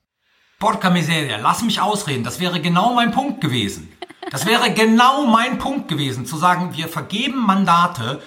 [0.58, 2.24] Porca miseria, lass mich ausreden.
[2.24, 3.92] Das wäre genau mein Punkt gewesen.
[4.30, 8.22] Das wäre genau mein Punkt gewesen, zu sagen, wir vergeben Mandate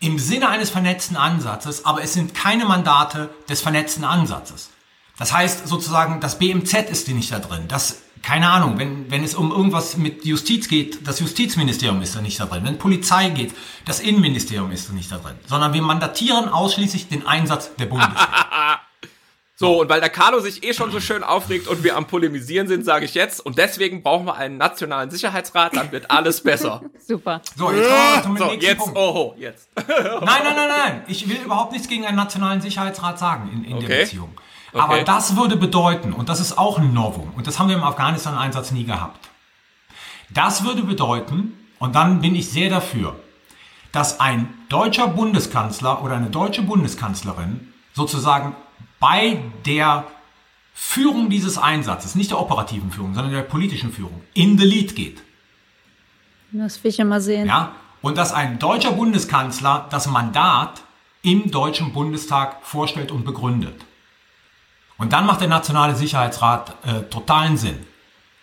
[0.00, 4.70] im Sinne eines vernetzten Ansatzes, aber es sind keine Mandate des vernetzten Ansatzes.
[5.16, 7.68] Das heißt sozusagen, das BMZ ist nicht da drin.
[7.68, 12.20] Das, keine Ahnung, wenn, wenn es um irgendwas mit Justiz geht, das Justizministerium ist da
[12.20, 12.64] nicht da drin.
[12.64, 13.54] Wenn Polizei geht,
[13.84, 15.36] das Innenministerium ist da nicht da drin.
[15.46, 18.80] Sondern wir mandatieren ausschließlich den Einsatz der Bundeswehr.
[19.56, 22.66] So, und weil der Carlo sich eh schon so schön aufregt und wir am Polemisieren
[22.66, 26.82] sind, sage ich jetzt, und deswegen brauchen wir einen nationalen Sicherheitsrat, dann wird alles besser.
[27.06, 27.40] Super.
[27.56, 28.96] So, jetzt kommen wir so, jetzt, Punkt.
[28.96, 29.68] oho, jetzt.
[29.76, 29.86] nein,
[30.26, 31.02] nein, nein, nein.
[31.06, 33.86] Ich will überhaupt nichts gegen einen nationalen Sicherheitsrat sagen in, in okay.
[33.86, 34.36] der Beziehung.
[34.72, 35.04] Aber okay.
[35.04, 38.72] das würde bedeuten, und das ist auch ein Novum, und das haben wir im Afghanistan-Einsatz
[38.72, 39.28] nie gehabt.
[40.30, 43.14] Das würde bedeuten, und dann bin ich sehr dafür,
[43.92, 48.56] dass ein deutscher Bundeskanzler oder eine deutsche Bundeskanzlerin sozusagen
[49.00, 50.06] bei der
[50.72, 55.22] Führung dieses Einsatzes, nicht der operativen Führung, sondern der politischen Führung, in the lead geht.
[56.52, 57.46] Das will ich ja mal sehen.
[57.46, 57.72] Ja,
[58.02, 60.82] und dass ein deutscher Bundeskanzler das Mandat
[61.22, 63.84] im Deutschen Bundestag vorstellt und begründet.
[64.98, 67.78] Und dann macht der Nationale Sicherheitsrat äh, totalen Sinn.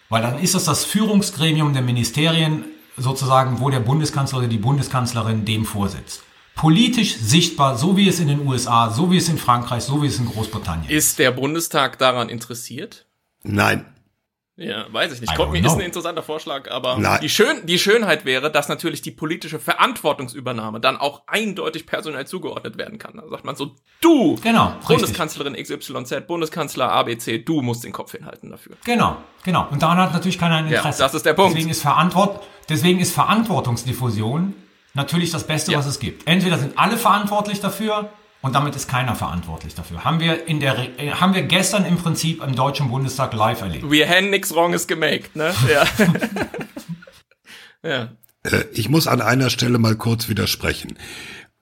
[0.10, 2.66] Weil dann ist das das Führungsgremium der Ministerien
[2.97, 6.24] sozusagen, wo der Bundeskanzler oder die Bundeskanzlerin dem vorsitzt.
[6.62, 10.05] Politisch sichtbar, so wie es in den USA, so wie es in Frankreich, so wie
[10.05, 10.88] es in Großbritannien.
[10.91, 13.07] Ist der Bundestag daran interessiert?
[13.41, 13.84] Nein.
[14.57, 15.34] Ja, weiß ich nicht.
[15.36, 17.20] Kommt mir ist ein interessanter Vorschlag, aber Nein.
[17.24, 22.78] die, Schön, die Schönheit wäre, dass natürlich die politische Verantwortungsübernahme dann auch eindeutig personell zugeordnet
[22.78, 23.14] werden kann.
[23.16, 24.88] Da sagt man so, du, Genau, richtig.
[24.88, 28.76] Bundeskanzlerin XYZ, Bundeskanzler ABC, du musst den Kopf hinhalten dafür.
[28.86, 29.68] Genau, genau.
[29.72, 30.99] Und daran hat natürlich keiner ein Ja, Interesse.
[30.99, 31.53] das ist der Punkt.
[31.55, 34.53] Deswegen ist, Verantwort deswegen ist Verantwortungsdiffusion
[34.94, 35.80] natürlich das Beste, Ja.
[35.80, 36.28] was es gibt.
[36.28, 38.10] Entweder sind alle verantwortlich dafür
[38.42, 40.04] und damit ist keiner verantwortlich dafür.
[40.04, 43.89] Haben wir in der, äh, haben wir gestern im Prinzip im Deutschen Bundestag live erlebt.
[43.89, 45.54] Wir haben nix Wronges gemaked, ne?
[45.72, 45.86] Ja.
[47.84, 48.10] ja.
[48.44, 50.98] Äh, Ich muss an einer Stelle mal kurz widersprechen.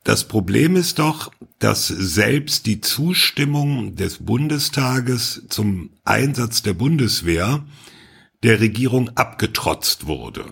[0.05, 7.65] Das Problem ist doch, dass selbst die Zustimmung des Bundestages zum Einsatz der Bundeswehr
[8.43, 10.45] der Regierung abgetrotzt wurde.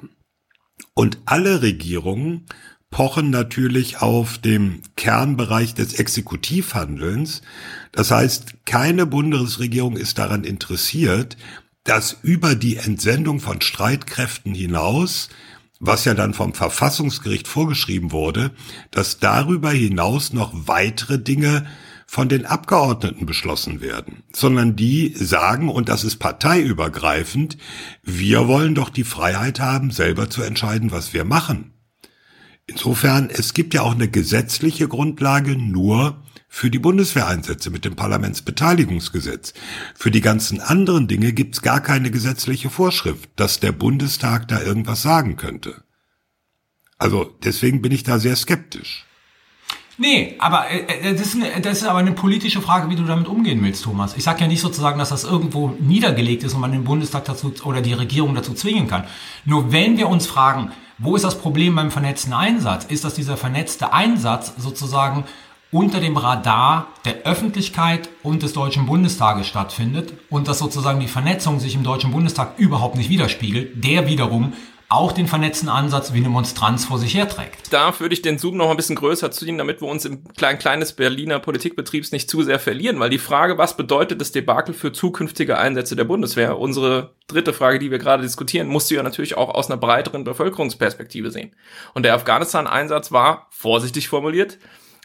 [0.94, 2.46] Und alle Regierungen
[2.90, 7.42] pochen natürlich auf dem Kernbereich des Exekutivhandelns.
[7.92, 11.38] Das heißt, keine Bundesregierung ist daran interessiert,
[11.84, 15.30] dass über die Entsendung von Streitkräften hinaus,
[15.80, 18.52] was ja dann vom Verfassungsgericht vorgeschrieben wurde,
[18.92, 21.66] dass darüber hinaus noch weitere Dinge
[22.10, 27.58] von den Abgeordneten beschlossen werden, sondern die sagen, und das ist parteiübergreifend,
[28.02, 31.74] wir wollen doch die Freiheit haben, selber zu entscheiden, was wir machen.
[32.66, 39.54] Insofern, es gibt ja auch eine gesetzliche Grundlage nur für die Bundeswehreinsätze mit dem Parlamentsbeteiligungsgesetz.
[39.94, 45.02] Für die ganzen anderen Dinge gibt's gar keine gesetzliche Vorschrift, dass der Bundestag da irgendwas
[45.02, 45.84] sagen könnte.
[46.98, 49.07] Also deswegen bin ich da sehr skeptisch.
[50.00, 53.04] Nee, aber äh, äh, das, ist eine, das ist aber eine politische Frage, wie du
[53.04, 54.16] damit umgehen willst, Thomas.
[54.16, 57.52] Ich sage ja nicht sozusagen, dass das irgendwo niedergelegt ist und man den Bundestag dazu
[57.64, 59.06] oder die Regierung dazu zwingen kann.
[59.44, 63.38] Nur wenn wir uns fragen, wo ist das Problem beim vernetzten Einsatz, ist, dass dieser
[63.38, 65.26] vernetzte Einsatz sozusagen
[65.72, 71.60] unter dem Radar der Öffentlichkeit und des Deutschen Bundestages stattfindet und dass sozusagen die Vernetzung
[71.60, 74.54] sich im Deutschen Bundestag überhaupt nicht widerspiegelt, der wiederum
[74.90, 77.74] auch den vernetzten Ansatz wie eine Monstranz vor sich herträgt.
[77.74, 80.58] Da würde ich den Zoom noch ein bisschen größer ziehen, damit wir uns im klein,
[80.60, 84.94] kleines Berliner Politikbetriebs nicht zu sehr verlieren, weil die Frage, was bedeutet das Debakel für
[84.94, 89.36] zukünftige Einsätze der Bundeswehr, unsere dritte Frage, die wir gerade diskutieren, musst du ja natürlich
[89.36, 91.54] auch aus einer breiteren Bevölkerungsperspektive sehen.
[91.94, 94.58] Und der Afghanistan-Einsatz war, vorsichtig formuliert,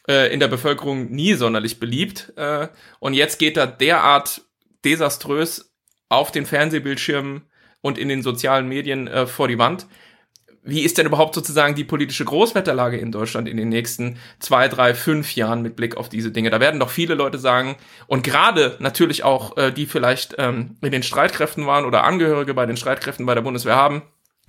[0.08, 2.32] äh, in der Bevölkerung nie sonderlich beliebt.
[2.36, 2.68] Äh,
[3.00, 4.42] und jetzt geht er derart
[4.84, 5.74] desaströs
[6.08, 7.48] auf den Fernsehbildschirmen
[7.82, 9.86] und in den sozialen Medien äh, vor die Wand.
[10.64, 14.94] Wie ist denn überhaupt sozusagen die politische Großwetterlage in Deutschland in den nächsten zwei, drei,
[14.94, 16.50] fünf Jahren mit Blick auf diese Dinge?
[16.50, 17.76] Da werden doch viele Leute sagen,
[18.06, 22.64] und gerade natürlich auch, äh, die vielleicht ähm, in den Streitkräften waren oder Angehörige bei
[22.64, 24.02] den Streitkräften bei der Bundeswehr haben,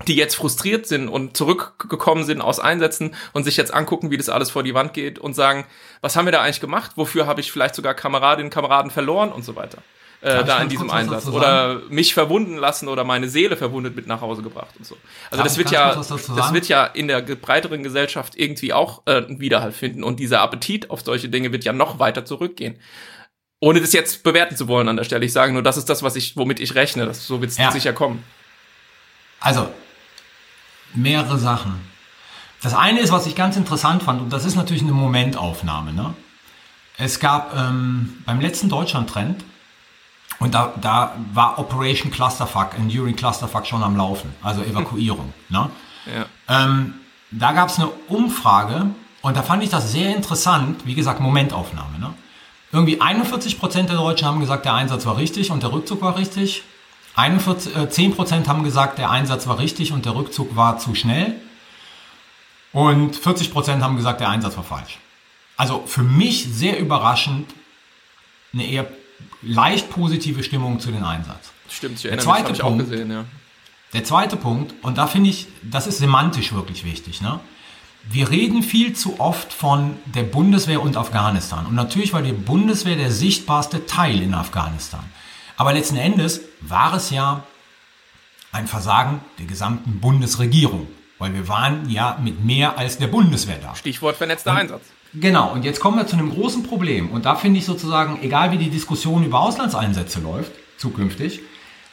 [0.06, 4.28] die jetzt frustriert sind und zurückgekommen sind aus Einsätzen und sich jetzt angucken, wie das
[4.28, 5.64] alles vor die Wand geht und sagen,
[6.00, 6.92] was haben wir da eigentlich gemacht?
[6.94, 9.78] Wofür habe ich vielleicht sogar Kameradinnen Kameraden verloren und so weiter?
[10.24, 11.26] Äh, da in diesem Einsatz.
[11.26, 14.96] Oder mich verwunden lassen oder meine Seele verwundet mit nach Hause gebracht und so.
[15.30, 19.18] Also Darf das wird ja, das wird ja in der breiteren Gesellschaft irgendwie auch äh,
[19.18, 22.78] einen Widerhall finden und dieser Appetit auf solche Dinge wird ja noch weiter zurückgehen.
[23.60, 25.24] Ohne das jetzt bewerten zu wollen an der Stelle.
[25.26, 27.04] Ich sage nur, das ist das, was ich, womit ich rechne.
[27.04, 27.70] Das, so wird es Ja.
[27.70, 28.24] sicher kommen.
[29.40, 29.68] Also,
[30.94, 31.80] mehrere Sachen.
[32.62, 35.92] Das eine ist, was ich ganz interessant fand, und das ist natürlich eine Momentaufnahme.
[35.92, 36.14] Ne?
[36.96, 39.44] Es gab ähm, beim letzten Deutschland-Trend,
[40.38, 45.32] und da, da war Operation Clusterfuck, Enduring Clusterfuck schon am Laufen, also Evakuierung.
[45.48, 45.70] ne?
[46.06, 46.26] Ja.
[46.64, 46.94] Ähm,
[47.30, 48.90] da gab es eine Umfrage
[49.22, 50.82] und da fand ich das sehr interessant.
[50.84, 51.98] Wie gesagt, Momentaufnahme.
[51.98, 52.14] Ne?
[52.72, 56.16] Irgendwie 41 Prozent der Deutschen haben gesagt, der Einsatz war richtig und der Rückzug war
[56.16, 56.62] richtig.
[57.16, 60.94] 41, äh, 10 Prozent haben gesagt, der Einsatz war richtig und der Rückzug war zu
[60.94, 61.36] schnell.
[62.72, 64.98] Und 40 Prozent haben gesagt, der Einsatz war falsch.
[65.56, 67.48] Also für mich sehr überraschend
[68.52, 68.86] eine eher
[69.46, 71.52] leicht positive Stimmung zu dem Einsatz.
[71.68, 72.90] Stimmt, ich Der erinnere mich, zweite habe ich auch Punkt.
[72.90, 73.24] gesehen, ja.
[73.92, 77.40] Der zweite Punkt, und da finde ich, das ist semantisch wirklich wichtig, ne?
[78.06, 81.64] Wir reden viel zu oft von der Bundeswehr und Afghanistan.
[81.64, 85.02] Und natürlich war die Bundeswehr der sichtbarste Teil in Afghanistan.
[85.56, 87.44] Aber letzten Endes war es ja
[88.52, 90.86] ein Versagen der gesamten Bundesregierung.
[91.18, 93.74] Weil wir waren ja mit mehr als der Bundeswehr da.
[93.74, 94.82] Stichwort vernetzter Einsatz.
[95.14, 97.10] Genau, und jetzt kommen wir zu einem großen Problem.
[97.10, 101.40] Und da finde ich sozusagen, egal wie die Diskussion über Auslandseinsätze läuft, zukünftig,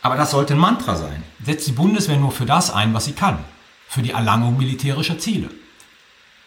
[0.02, 1.24] aber das sollte ein Mantra sein.
[1.44, 3.38] Setzt die Bundeswehr nur für das ein, was sie kann.
[3.88, 5.50] Für die Erlangung militärischer Ziele.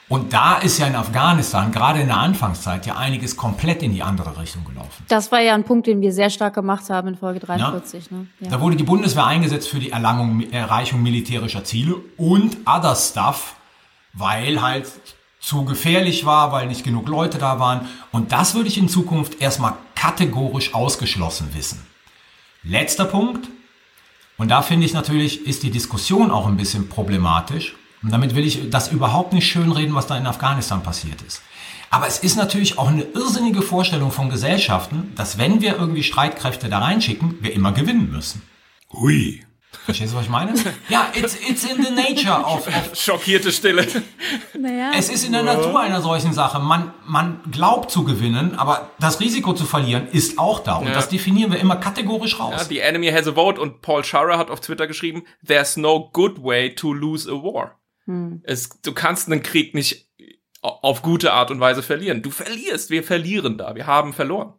[0.09, 4.03] Und da ist ja in Afghanistan, gerade in der Anfangszeit, ja einiges komplett in die
[4.03, 5.05] andere Richtung gelaufen.
[5.09, 8.11] Das war ja ein Punkt, den wir sehr stark gemacht haben in Folge 43.
[8.11, 8.17] Ja.
[8.17, 8.27] Ne?
[8.41, 8.51] Ja.
[8.51, 13.57] Da wurde die Bundeswehr eingesetzt für die Erlangung, Erreichung militärischer Ziele und other stuff,
[14.13, 14.93] weil halt
[15.45, 17.87] zu gefährlich war, weil nicht genug Leute da waren.
[18.13, 21.85] Und das würde ich in Zukunft erstmal kategorisch ausgeschlossen wissen.
[22.63, 23.51] Letzter Punkt.
[24.39, 27.75] Und da finde ich natürlich, ist die Diskussion auch ein bisschen problematisch.
[28.03, 31.43] Und damit will ich das überhaupt nicht schönreden, was da in Afghanistan passiert ist.
[31.91, 36.71] Aber es ist natürlich auch eine irrsinnige Vorstellung von Gesellschaften, dass wenn wir irgendwie Streitkräfte
[36.71, 38.43] da reinschicken, wir immer gewinnen müssen.
[38.93, 39.45] Hui.
[39.85, 40.55] Verstehst du, was ich meine?
[40.89, 43.87] Ja, it's, it's in the nature of, of Schockierte Stille.
[44.59, 44.93] Naja.
[44.97, 46.59] Es ist in der Natur einer solchen Sache.
[46.59, 50.77] Man, man glaubt zu gewinnen, aber das Risiko zu verlieren ist auch da.
[50.77, 50.95] Und ja.
[50.95, 52.55] das definieren wir immer kategorisch raus.
[52.57, 53.61] Ja, the enemy has a vote.
[53.61, 57.79] Und Paul Schara hat auf Twitter geschrieben, there's no good way to lose a war.
[58.07, 58.43] Hm.
[58.45, 60.09] Es, du kannst einen Krieg nicht
[60.61, 62.23] auf gute Art und Weise verlieren.
[62.23, 64.55] Du verlierst, wir verlieren da, wir haben verloren.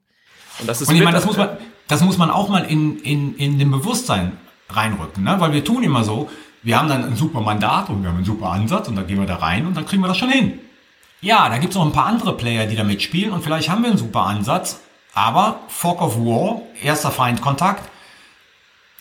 [0.59, 1.57] Und das ist und ich meine, das muss man,
[1.88, 4.38] das muss man auch mal in, in, in dem Bewusstsein
[4.70, 5.36] reinrücken, ne?
[5.39, 6.30] weil wir tun immer so,
[6.63, 9.20] wir haben dann ein super Mandat und wir haben einen super Ansatz und dann gehen
[9.20, 10.59] wir da rein und dann kriegen wir das schon hin.
[11.22, 13.89] Ja, da gibt's noch ein paar andere Player, die da mitspielen und vielleicht haben wir
[13.89, 14.80] einen super Ansatz,
[15.13, 17.89] aber Fork of War, erster Feindkontakt,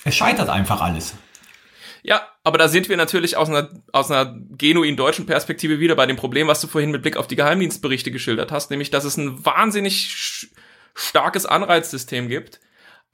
[0.05, 1.15] es scheitert einfach alles.
[2.03, 6.05] Ja, aber da sind wir natürlich aus einer, aus einer genuin deutschen Perspektive wieder bei
[6.05, 9.17] dem Problem, was du vorhin mit Blick auf die Geheimdienstberichte geschildert hast, nämlich, dass es
[9.17, 10.51] ein wahnsinnig
[10.95, 12.61] starkes Anreizsystem gibt,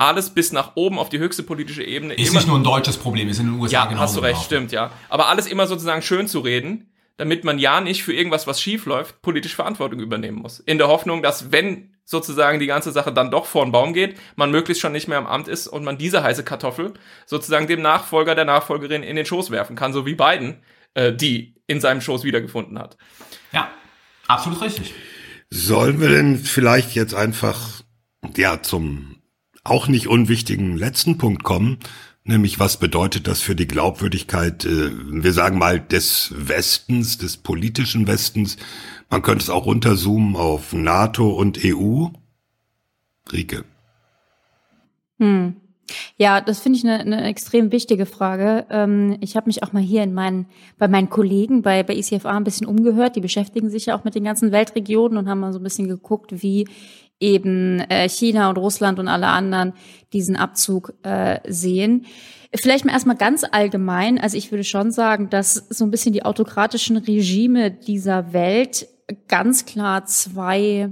[0.01, 2.15] alles bis nach oben auf die höchste politische Ebene.
[2.15, 4.03] Ist nicht nur ein deutsches Problem, ist in den USA ja, genauso.
[4.03, 4.91] Hast du recht, stimmt, ja.
[5.09, 8.87] Aber alles immer sozusagen schön zu reden, damit man ja nicht für irgendwas, was schief
[8.87, 10.59] läuft, politisch Verantwortung übernehmen muss.
[10.59, 14.17] In der Hoffnung, dass wenn sozusagen die ganze Sache dann doch vor den Baum geht,
[14.37, 16.95] man möglichst schon nicht mehr am Amt ist und man diese heiße Kartoffel
[17.27, 20.63] sozusagen dem Nachfolger der Nachfolgerin in den Schoß werfen kann, so wie Biden
[20.95, 22.97] äh, die in seinem Schoß wiedergefunden hat.
[23.53, 23.71] Ja,
[24.27, 24.95] absolut richtig.
[25.51, 27.83] Sollen wir denn vielleicht jetzt einfach
[28.37, 29.20] ja zum
[29.65, 31.79] auch nicht unwichtigen letzten Punkt kommen,
[32.25, 38.07] nämlich was bedeutet das für die Glaubwürdigkeit, äh, wir sagen mal, des Westens, des politischen
[38.07, 38.57] Westens,
[39.11, 42.07] man könnte es auch runterzoomen auf NATO und EU.
[43.33, 43.65] Rike.
[45.19, 45.60] Hm.
[46.21, 48.66] Ja, das finde ich eine, eine extrem wichtige Frage.
[48.68, 50.45] Ähm, ich habe mich auch mal hier in meinen,
[50.77, 53.16] bei meinen Kollegen bei, bei ICFA ein bisschen umgehört.
[53.16, 55.89] Die beschäftigen sich ja auch mit den ganzen Weltregionen und haben mal so ein bisschen
[55.89, 56.68] geguckt, wie
[57.21, 59.73] eben äh, China und Russland und alle anderen
[60.12, 62.05] diesen Abzug äh, sehen.
[62.55, 64.21] Vielleicht mal erstmal ganz allgemein.
[64.21, 68.87] Also ich würde schon sagen, dass so ein bisschen die autokratischen Regime dieser Welt
[69.27, 70.91] ganz klar zwei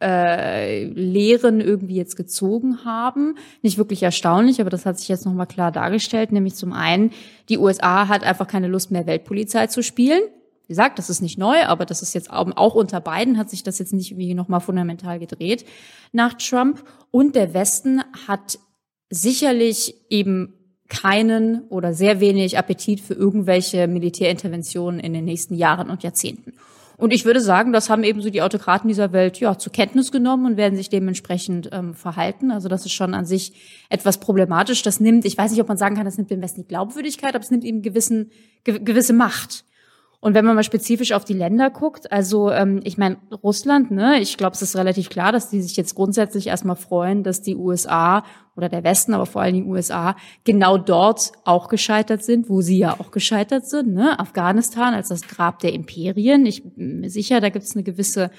[0.00, 3.36] äh, Lehren irgendwie jetzt gezogen haben.
[3.62, 6.32] Nicht wirklich erstaunlich, aber das hat sich jetzt nochmal klar dargestellt.
[6.32, 7.12] Nämlich zum einen,
[7.48, 10.22] die USA hat einfach keine Lust mehr, Weltpolizei zu spielen.
[10.66, 13.62] Wie gesagt, das ist nicht neu, aber das ist jetzt auch, unter beiden hat sich
[13.62, 15.64] das jetzt nicht irgendwie nochmal fundamental gedreht
[16.12, 16.84] nach Trump.
[17.10, 18.58] Und der Westen hat
[19.10, 20.54] sicherlich eben
[20.88, 26.54] keinen oder sehr wenig Appetit für irgendwelche Militärinterventionen in den nächsten Jahren und Jahrzehnten.
[27.00, 30.12] Und ich würde sagen, das haben eben so die Autokraten dieser Welt ja zur Kenntnis
[30.12, 32.50] genommen und werden sich dementsprechend ähm, verhalten.
[32.50, 33.54] Also das ist schon an sich
[33.88, 34.82] etwas problematisch.
[34.82, 37.34] Das nimmt, ich weiß nicht, ob man sagen kann, das nimmt dem Westen die Glaubwürdigkeit,
[37.34, 38.30] aber es nimmt ihm gewissen,
[38.64, 39.64] ge gewisse Macht.
[40.22, 44.20] Und wenn man mal spezifisch auf die Länder guckt, also ähm, ich meine Russland, ne,
[44.20, 47.56] ich glaube, es ist relativ klar, dass die sich jetzt grundsätzlich erstmal freuen, dass die
[47.56, 48.22] USA
[48.54, 52.76] oder der Westen, aber vor allem die USA genau dort auch gescheitert sind, wo sie
[52.76, 54.18] ja auch gescheitert sind, ne?
[54.20, 56.44] Afghanistan als das Grab der Imperien.
[56.44, 58.30] Ich bin mir sicher, da gibt es eine gewisse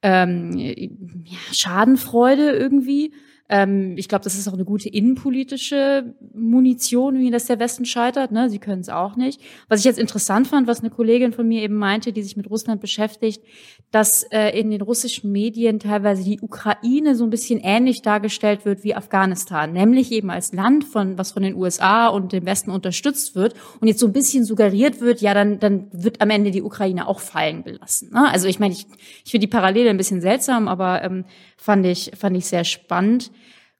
[0.00, 3.12] ähm, ja, Schadenfreude irgendwie.
[3.50, 8.30] Ähm, ich glaube, das ist auch eine gute innenpolitische Munition, wie das der Westen scheitert.
[8.30, 8.48] Ne?
[8.48, 9.40] Sie können es auch nicht.
[9.68, 12.48] Was ich jetzt interessant fand, was eine Kollegin von mir eben meinte, die sich mit
[12.48, 13.42] Russland beschäftigt,
[13.90, 18.84] dass äh, in den russischen Medien teilweise die Ukraine so ein bisschen ähnlich dargestellt wird
[18.84, 23.34] wie Afghanistan, nämlich eben als Land, von was von den USA und dem Westen unterstützt
[23.34, 26.62] wird und jetzt so ein bisschen suggeriert wird, ja, dann, dann wird am Ende die
[26.62, 28.10] Ukraine auch fallen gelassen.
[28.12, 28.30] Ne?
[28.30, 28.86] Also ich meine, ich,
[29.24, 31.24] ich finde die Parallele ein bisschen seltsam, aber ähm,
[31.60, 33.30] fand ich, fand ich sehr spannend.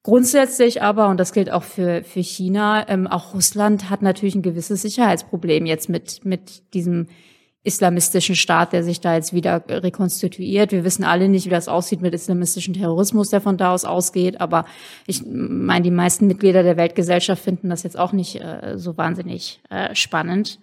[0.03, 4.43] Grundsätzlich aber, und das gilt auch für, für China, ähm, auch Russland hat natürlich ein
[4.43, 7.09] gewisses Sicherheitsproblem jetzt mit, mit diesem
[7.63, 10.73] islamistischen Staat, der sich da jetzt wieder rekonstituiert.
[10.73, 14.41] Wir wissen alle nicht, wie das aussieht mit islamistischem Terrorismus, der von da aus ausgeht.
[14.41, 14.65] Aber
[15.07, 19.61] ich meine, die meisten Mitglieder der Weltgesellschaft finden das jetzt auch nicht äh, so wahnsinnig
[19.69, 20.59] äh, spannend.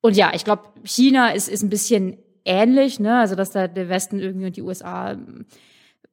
[0.00, 3.18] Und ja, ich glaube, China ist, ist ein bisschen ähnlich, ne?
[3.18, 5.16] Also dass da der Westen irgendwie und die USA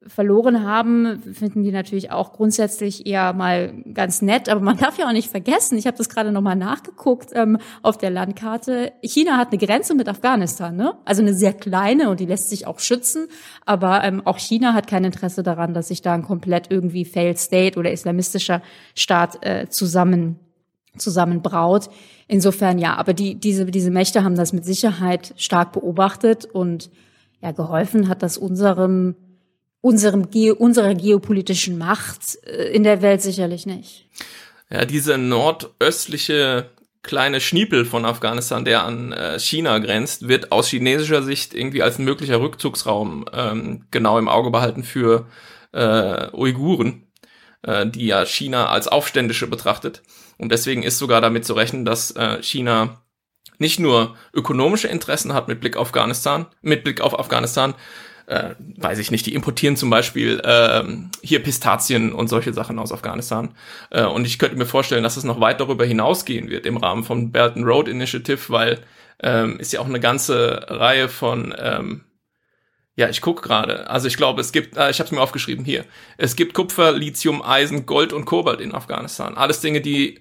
[0.06, 4.48] verloren haben, finden die natürlich auch grundsätzlich eher mal ganz nett.
[4.48, 7.98] Aber man darf ja auch nicht vergessen, ich habe das gerade nochmal nachgeguckt ähm, auf
[7.98, 8.92] der Landkarte.
[9.02, 10.94] China hat eine Grenze mit Afghanistan, ne?
[11.04, 13.26] Also eine sehr kleine und die lässt sich auch schützen.
[13.64, 17.38] Aber ähm, auch China hat kein Interesse daran, dass sich da ein komplett irgendwie Failed
[17.38, 18.62] State oder islamistischer
[18.94, 20.38] Staat äh, zusammen
[20.96, 21.88] zusammenbraut.
[22.28, 26.90] Insofern ja, aber die, diese, diese Mächte haben das mit Sicherheit stark beobachtet und
[27.42, 29.16] ja, geholfen hat das unserem
[29.84, 30.28] unserem
[30.58, 34.08] unserer geopolitischen Macht äh, in der Welt sicherlich nicht.
[34.70, 36.70] Ja, diese nordöstliche
[37.02, 41.98] kleine Schniepel von Afghanistan, der an äh, China grenzt, wird aus chinesischer Sicht irgendwie als
[41.98, 45.26] ein möglicher Rückzugsraum ähm, genau im Auge behalten für
[45.72, 47.06] äh, Uiguren,
[47.60, 50.02] äh, die ja China als Aufständische betrachtet.
[50.38, 53.02] Und deswegen ist sogar damit zu rechnen, dass äh, China
[53.58, 57.74] nicht nur ökonomische Interessen hat mit Blick auf Afghanistan, mit Blick auf Afghanistan,
[58.26, 60.82] äh, weiß ich nicht, die importieren zum Beispiel äh,
[61.22, 63.54] hier Pistazien und solche Sachen aus Afghanistan.
[63.90, 67.04] Äh, und ich könnte mir vorstellen, dass es noch weit darüber hinausgehen wird im Rahmen
[67.04, 68.80] vom Belt and Road Initiative, weil
[69.22, 72.04] ähm, ist ja auch eine ganze Reihe von ähm,
[72.96, 73.90] ja, ich gucke gerade.
[73.90, 75.84] Also ich glaube, es gibt, äh, ich habe es mir aufgeschrieben hier.
[76.16, 79.36] Es gibt Kupfer, Lithium, Eisen, Gold und Kobalt in Afghanistan.
[79.36, 80.20] Alles Dinge, die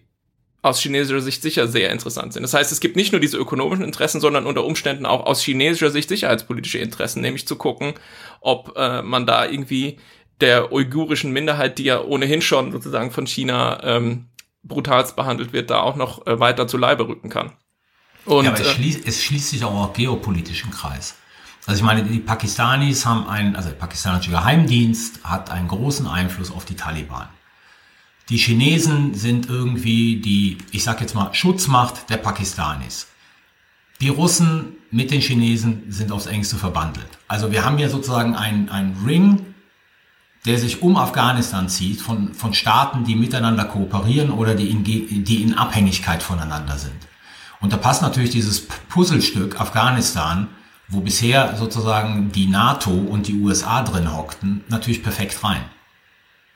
[0.64, 2.42] aus chinesischer Sicht sicher sehr interessant sind.
[2.42, 5.92] Das heißt, es gibt nicht nur diese ökonomischen Interessen, sondern unter Umständen auch aus chinesischer
[5.92, 7.94] Sicht sicherheitspolitische Interessen, nämlich zu gucken,
[8.40, 10.00] ob äh, man da irgendwie
[10.40, 14.30] der uigurischen Minderheit, die ja ohnehin schon sozusagen von China ähm,
[14.64, 17.52] brutalst behandelt wird, da auch noch äh, weiter zu Leibe rücken kann.
[18.24, 21.16] Und, ja, aber es, äh, schließt, es schließt sich auch auf geopolitischen Kreis.
[21.66, 26.52] Also ich meine, die Pakistanis haben einen, also der pakistanische Geheimdienst hat einen großen Einfluss
[26.52, 27.28] auf die Taliban.
[28.30, 33.08] Die Chinesen sind irgendwie die, ich sag jetzt mal, Schutzmacht der Pakistanis.
[34.00, 37.08] Die Russen mit den Chinesen sind aufs engste verbandelt.
[37.28, 39.54] Also wir haben hier sozusagen einen, Ring,
[40.46, 45.42] der sich um Afghanistan zieht, von, von Staaten, die miteinander kooperieren oder die in, die
[45.42, 47.08] in Abhängigkeit voneinander sind.
[47.60, 50.48] Und da passt natürlich dieses Puzzlestück Afghanistan,
[50.90, 55.64] wo bisher sozusagen die NATO und die USA drin hockten, natürlich perfekt rein.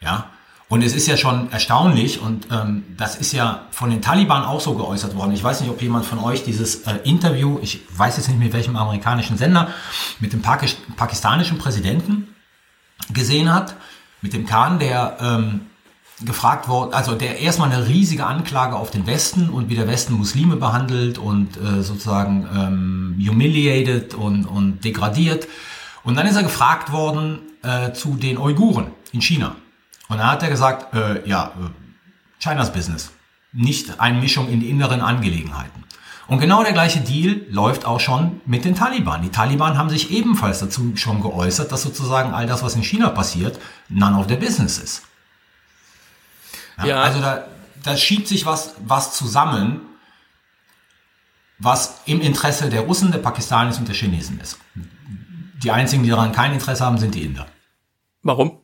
[0.01, 0.29] Ja,
[0.69, 4.59] und es ist ja schon erstaunlich und ähm, das ist ja von den Taliban auch
[4.59, 5.31] so geäußert worden.
[5.31, 8.51] Ich weiß nicht, ob jemand von euch dieses äh, Interview, ich weiß jetzt nicht mit
[8.51, 9.69] welchem amerikanischen Sender,
[10.19, 12.35] mit dem Pakis pakistanischen Präsidenten
[13.13, 13.75] gesehen hat,
[14.21, 15.61] mit dem Khan, der ähm,
[16.25, 20.15] gefragt worden, also der erstmal eine riesige Anklage auf den Westen und wie der Westen
[20.15, 25.47] Muslime behandelt und äh, sozusagen ähm, humiliated und, und degradiert.
[26.03, 29.55] Und dann ist er gefragt worden äh, zu den Uiguren in China.
[30.09, 33.11] Und dann hat er gesagt, äh, ja, äh, Chinas Business.
[33.51, 35.83] Nicht eine Mischung in die inneren Angelegenheiten.
[36.27, 39.21] Und genau der gleiche Deal läuft auch schon mit den Taliban.
[39.21, 43.09] Die Taliban haben sich ebenfalls dazu schon geäußert, dass sozusagen all das, was in China
[43.09, 45.03] passiert, none of their business ist.
[46.79, 47.01] Ja, ja.
[47.01, 47.47] Also da,
[47.83, 49.81] da schiebt sich was, was zusammen,
[51.59, 54.59] was im Interesse der Russen, der Pakistanis und der Chinesen ist.
[55.63, 57.47] Die einzigen, die daran kein Interesse haben, sind die Inder.
[58.21, 58.59] Warum?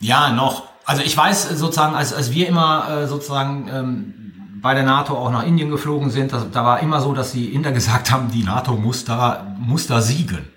[0.00, 0.64] Ja, noch.
[0.84, 4.14] Also ich weiß sozusagen, als, als wir immer äh, sozusagen ähm,
[4.62, 7.54] bei der NATO auch nach Indien geflogen sind, das, da war immer so, dass die
[7.54, 10.48] Inder gesagt haben, die NATO muss da, muss da siegen.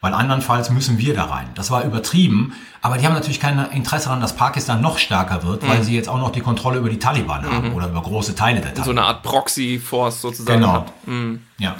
[0.00, 1.48] Weil andernfalls müssen wir da rein.
[1.56, 2.54] Das war übertrieben.
[2.82, 5.68] Aber die haben natürlich kein Interesse daran, dass Pakistan noch stärker wird, mhm.
[5.68, 7.50] weil sie jetzt auch noch die Kontrolle über die Taliban mhm.
[7.50, 8.84] haben oder über große Teile der Taliban.
[8.84, 10.60] So eine Art Proxy-Force sozusagen.
[10.60, 10.86] Genau.
[11.04, 11.42] Mhm.
[11.58, 11.74] Ja.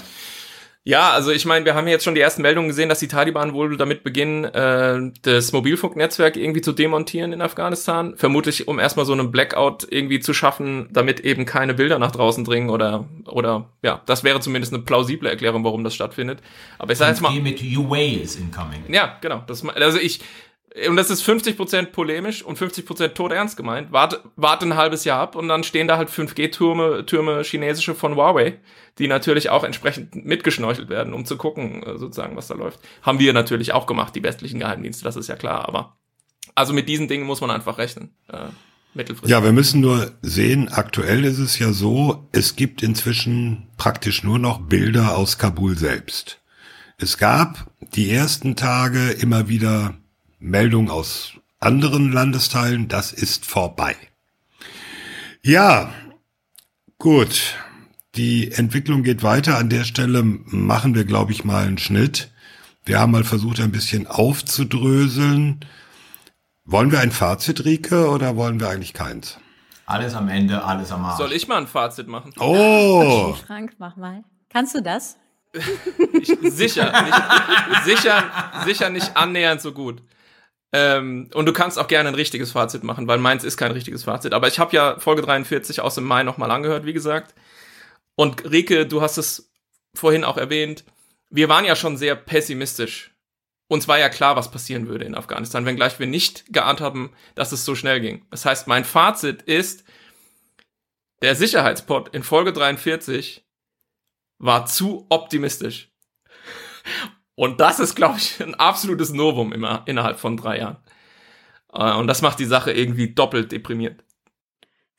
[0.88, 3.52] Ja, also ich meine, wir haben jetzt schon die ersten Meldungen gesehen, dass die Taliban
[3.52, 8.14] wohl damit beginnen, äh, das Mobilfunknetzwerk irgendwie zu demontieren in Afghanistan.
[8.16, 12.42] Vermutlich, um erstmal so einen Blackout irgendwie zu schaffen, damit eben keine Bilder nach draußen
[12.42, 16.38] dringen oder, oder ja, das wäre zumindest eine plausible Erklärung, warum das stattfindet.
[16.78, 17.38] Aber ich sage jetzt mal.
[17.38, 18.82] mit UA is incoming.
[18.88, 19.44] Ja, genau.
[19.46, 20.20] Das, also ich,
[20.88, 23.90] und das ist 50% polemisch und 50% tot ernst gemeint.
[23.90, 28.16] Warte, warte ein halbes Jahr ab und dann stehen da halt 5G-Türme, Türme chinesische von
[28.16, 28.58] Huawei,
[28.98, 32.80] die natürlich auch entsprechend mitgeschnorchelt werden, um zu gucken, äh, sozusagen, was da läuft.
[33.02, 35.96] Haben wir natürlich auch gemacht, die westlichen Geheimdienste, das ist ja klar, aber
[36.54, 38.14] also mit diesen Dingen muss man einfach rechnen.
[38.28, 38.48] Äh,
[38.94, 39.30] mittelfristig.
[39.30, 44.38] Ja, wir müssen nur sehen, aktuell ist es ja so, es gibt inzwischen praktisch nur
[44.38, 46.40] noch Bilder aus Kabul selbst.
[46.98, 49.97] Es gab die ersten Tage immer wieder
[50.38, 53.96] Meldung aus anderen Landesteilen, das ist vorbei.
[55.42, 55.92] Ja,
[56.98, 57.56] gut.
[58.14, 59.58] Die Entwicklung geht weiter.
[59.58, 62.30] An der Stelle machen wir, glaube ich, mal einen Schnitt.
[62.84, 65.60] Wir haben mal versucht, ein bisschen aufzudröseln.
[66.64, 69.38] Wollen wir ein Fazit, Rike, oder wollen wir eigentlich keins?
[69.86, 71.18] Alles am Ende, alles am Arsch.
[71.18, 72.32] Soll ich mal ein Fazit machen?
[72.38, 73.32] Oh!
[73.32, 74.22] Okay, Frank, mach mal.
[74.50, 75.16] Kannst du das?
[75.52, 78.24] ich, sicher, nicht, sicher,
[78.66, 80.02] sicher nicht annähernd so gut.
[80.72, 84.04] Ähm, und du kannst auch gerne ein richtiges Fazit machen, weil meins ist kein richtiges
[84.04, 84.34] Fazit.
[84.34, 87.34] Aber ich habe ja Folge 43 aus dem Mai nochmal angehört, wie gesagt.
[88.16, 89.50] Und Rike, du hast es
[89.94, 90.84] vorhin auch erwähnt.
[91.30, 93.14] Wir waren ja schon sehr pessimistisch.
[93.70, 97.52] Uns war ja klar, was passieren würde in Afghanistan, wenngleich wir nicht geahnt haben, dass
[97.52, 98.24] es so schnell ging.
[98.30, 99.84] Das heißt, mein Fazit ist,
[101.20, 103.44] der Sicherheitspot in Folge 43
[104.38, 105.90] war zu optimistisch.
[107.38, 110.78] Und das ist, glaube ich, ein absolutes Novum immer innerhalb von drei Jahren.
[111.72, 114.02] Äh, und das macht die Sache irgendwie doppelt deprimierend.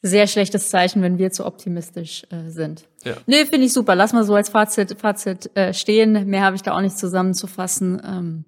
[0.04, 2.88] Sehr schlechtes Zeichen, wenn wir zu optimistisch äh, sind.
[3.04, 3.18] Ja.
[3.26, 3.94] Nee, finde ich super.
[3.94, 6.30] Lass mal so als Fazit, Fazit äh, stehen.
[6.30, 8.02] Mehr habe ich da auch nicht zusammenzufassen.
[8.06, 8.46] Ähm,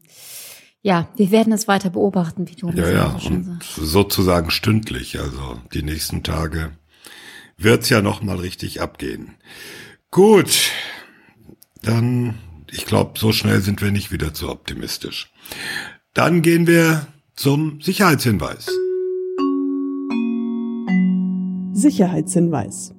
[0.81, 5.19] ja, wir werden es weiter beobachten, wie du ja, ja, und sozusagen stündlich.
[5.19, 6.71] Also die nächsten Tage
[7.57, 9.35] wird's ja noch mal richtig abgehen.
[10.11, 10.71] Gut,
[11.81, 12.35] dann
[12.71, 15.31] ich glaube, so schnell sind wir nicht wieder zu optimistisch.
[16.13, 18.67] Dann gehen wir zum Sicherheitshinweis.
[21.73, 22.93] Sicherheitshinweis.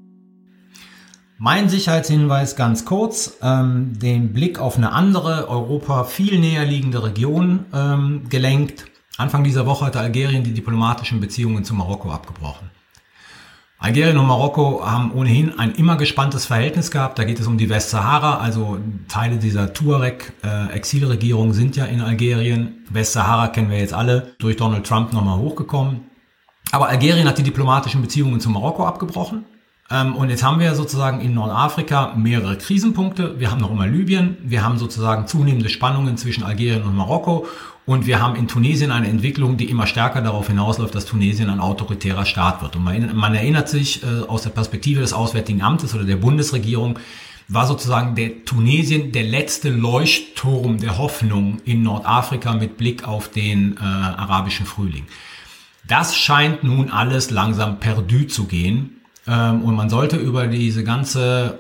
[1.39, 7.65] Mein Sicherheitshinweis ganz kurz, ähm, den Blick auf eine andere, Europa viel näher liegende Region
[7.75, 8.85] ähm, gelenkt.
[9.17, 12.71] Anfang dieser Woche hatte Algerien die diplomatischen Beziehungen zu Marokko abgebrochen.
[13.83, 17.19] Algerien und Marokko haben ohnehin ein immer gespanntes Verhältnis gehabt.
[17.19, 18.79] Da geht es um die Westsahara, also
[19.09, 22.85] Teile dieser Tuareg-Exilregierung äh, sind ja in Algerien.
[22.91, 26.03] Westsahara kennen wir jetzt alle, durch Donald Trump nochmal hochgekommen.
[26.71, 29.47] Aber Algerien hat die diplomatischen Beziehungen zu Marokko abgebrochen.
[29.91, 33.41] Ähm, und jetzt haben wir sozusagen in Nordafrika mehrere Krisenpunkte.
[33.41, 34.37] Wir haben noch immer Libyen.
[34.45, 37.49] Wir haben sozusagen zunehmende Spannungen zwischen Algerien und Marokko.
[37.85, 41.59] Und wir haben in Tunesien eine Entwicklung, die immer stärker darauf hinausläuft, dass Tunesien ein
[41.59, 42.77] autoritärer Staat wird.
[42.77, 46.99] Und man, man erinnert sich äh, aus der Perspektive des Auswärtigen Amtes oder der Bundesregierung,
[47.49, 53.77] war sozusagen der Tunesien der letzte Leuchtturm der Hoffnung in Nordafrika mit Blick auf den
[53.77, 55.07] äh, arabischen Frühling.
[55.87, 59.01] Das scheint nun alles langsam perdu zu gehen.
[59.27, 61.59] Ähm, und man sollte über diese ganze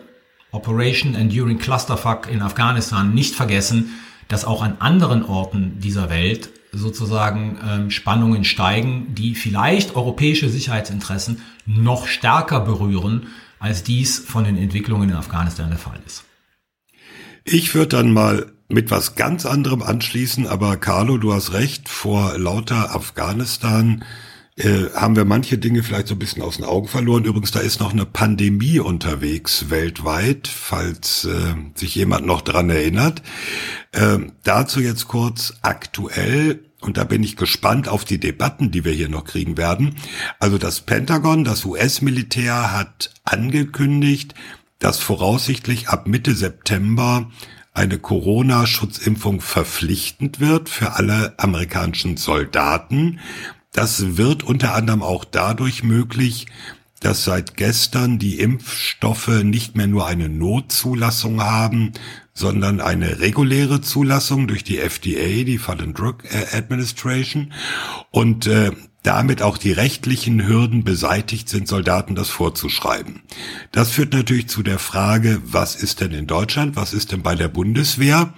[0.53, 3.91] Operation Enduring Clusterfuck in Afghanistan nicht vergessen,
[4.33, 11.43] dass auch an anderen Orten dieser Welt sozusagen ähm, Spannungen steigen, die vielleicht europäische Sicherheitsinteressen
[11.66, 13.26] noch stärker berühren,
[13.59, 16.24] als dies von den Entwicklungen in Afghanistan der Fall ist.
[17.45, 22.39] Ich würde dann mal mit was ganz anderem anschließen, aber Carlo, du hast recht, vor
[22.39, 24.03] lauter Afghanistan
[24.57, 27.24] äh, haben wir manche Dinge vielleicht so ein bisschen aus den Augen verloren.
[27.24, 33.22] Übrigens, da ist noch eine Pandemie unterwegs weltweit, falls äh, sich jemand noch dran erinnert.
[33.92, 38.92] Äh, dazu jetzt kurz aktuell und da bin ich gespannt auf die Debatten, die wir
[38.92, 39.96] hier noch kriegen werden.
[40.40, 44.34] Also das Pentagon, das US-Militär hat angekündigt,
[44.80, 47.30] dass voraussichtlich ab Mitte September
[47.72, 53.20] eine Corona-Schutzimpfung verpflichtend wird für alle amerikanischen Soldaten.
[53.73, 56.47] Das wird unter anderem auch dadurch möglich,
[57.01, 61.93] dass seit gestern die Impfstoffe nicht mehr nur eine Notzulassung haben,
[62.33, 66.18] sondern eine reguläre Zulassung durch die FDA, die Food and Drug
[66.53, 67.53] Administration,
[68.11, 68.70] und äh,
[69.03, 73.23] damit auch die rechtlichen Hürden beseitigt sind, Soldaten das vorzuschreiben.
[73.73, 77.35] Das führt natürlich zu der Frage, was ist denn in Deutschland, was ist denn bei
[77.35, 78.33] der Bundeswehr?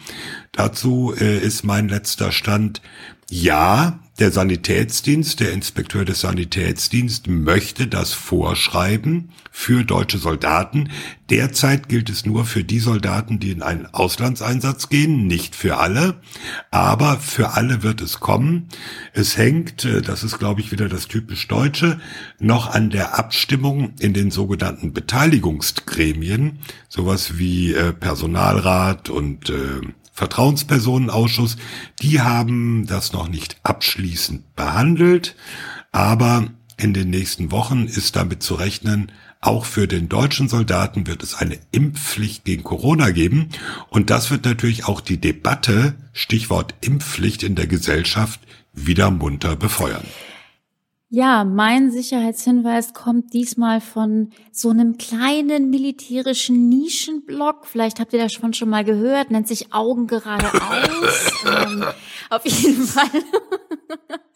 [0.53, 2.80] Dazu äh, ist mein letzter Stand,
[3.28, 10.90] ja, der Sanitätsdienst, der Inspekteur des Sanitätsdienstes möchte das vorschreiben für deutsche Soldaten.
[11.30, 16.20] Derzeit gilt es nur für die Soldaten, die in einen Auslandseinsatz gehen, nicht für alle.
[16.70, 18.68] Aber für alle wird es kommen.
[19.12, 22.00] Es hängt, äh, das ist glaube ich wieder das typisch Deutsche,
[22.38, 29.80] noch an der Abstimmung in den sogenannten Beteiligungsgremien, sowas wie äh, Personalrat und äh,
[30.14, 31.56] Vertrauenspersonenausschuss,
[32.00, 35.36] die haben das noch nicht abschließend behandelt,
[35.92, 36.46] aber
[36.76, 41.34] in den nächsten Wochen ist damit zu rechnen, auch für den deutschen Soldaten wird es
[41.34, 43.50] eine Impfpflicht gegen Corona geben.
[43.90, 48.40] Und das wird natürlich auch die Debatte, Stichwort Impfpflicht in der Gesellschaft,
[48.72, 50.06] wieder munter befeuern.
[51.14, 57.66] Ja, mein Sicherheitshinweis kommt diesmal von so einem kleinen militärischen Nischenblock.
[57.66, 61.30] Vielleicht habt ihr das schon schon mal gehört, nennt sich Augen geradeaus.
[61.46, 61.84] ähm,
[62.30, 63.06] auf jeden Fall.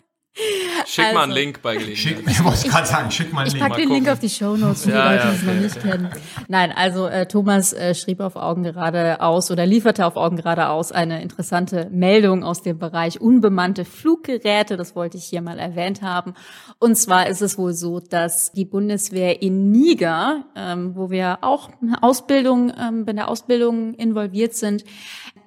[0.87, 1.99] Schick also, mal einen also, Link bei Gelegenheit.
[1.99, 3.63] Schick, ich wollte gerade sagen, schick mal einen Link.
[3.63, 5.37] Ich pack den Link auf die Show Notes für ja, die Leute, ja, okay, die
[5.37, 5.91] es noch nicht okay.
[5.91, 6.11] kennen.
[6.49, 10.69] Nein, also äh, Thomas äh, schrieb auf Augen gerade aus oder lieferte auf Augen gerade
[10.69, 14.77] aus eine interessante Meldung aus dem Bereich unbemannte Fluggeräte.
[14.77, 16.35] Das wollte ich hier mal erwähnt haben.
[16.79, 21.71] Und zwar ist es wohl so, dass die Bundeswehr in Niger, ähm, wo wir auch
[22.01, 24.85] Ausbildung, ähm, bei der Ausbildung involviert sind,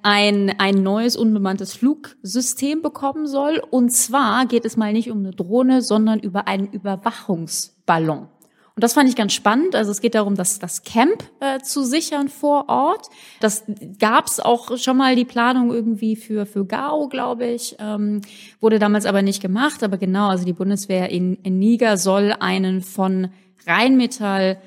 [0.02, 3.62] ein, ein neues unbemanntes Flugsystem bekommen soll.
[3.70, 8.28] Und zwar geht es mal nicht um eine Drohne, sondern über einen Überwachungsballon.
[8.74, 9.74] Und das fand ich ganz spannend.
[9.74, 13.08] Also es geht darum, das, das Camp äh, zu sichern vor Ort.
[13.40, 13.64] Das
[13.98, 17.76] gab's auch schon mal die Planung irgendwie für, für Gao, glaube ich.
[17.78, 18.22] Ähm,
[18.60, 19.82] wurde damals aber nicht gemacht.
[19.82, 23.28] Aber genau, also die Bundeswehr in, in Niger soll einen von
[23.66, 24.58] Rheinmetall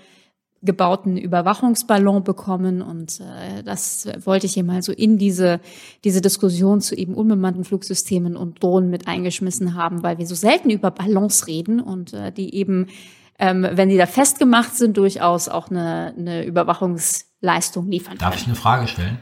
[0.65, 5.59] gebauten Überwachungsballon bekommen und äh, das wollte ich hier mal so in diese
[6.03, 10.69] diese Diskussion zu eben unbemannten Flugsystemen und Drohnen mit eingeschmissen haben, weil wir so selten
[10.69, 12.87] über Ballons reden und äh, die eben,
[13.39, 18.17] ähm, wenn die da festgemacht sind, durchaus auch eine, eine Überwachungsleistung liefern.
[18.17, 18.41] Darf können.
[18.41, 19.19] ich eine Frage stellen?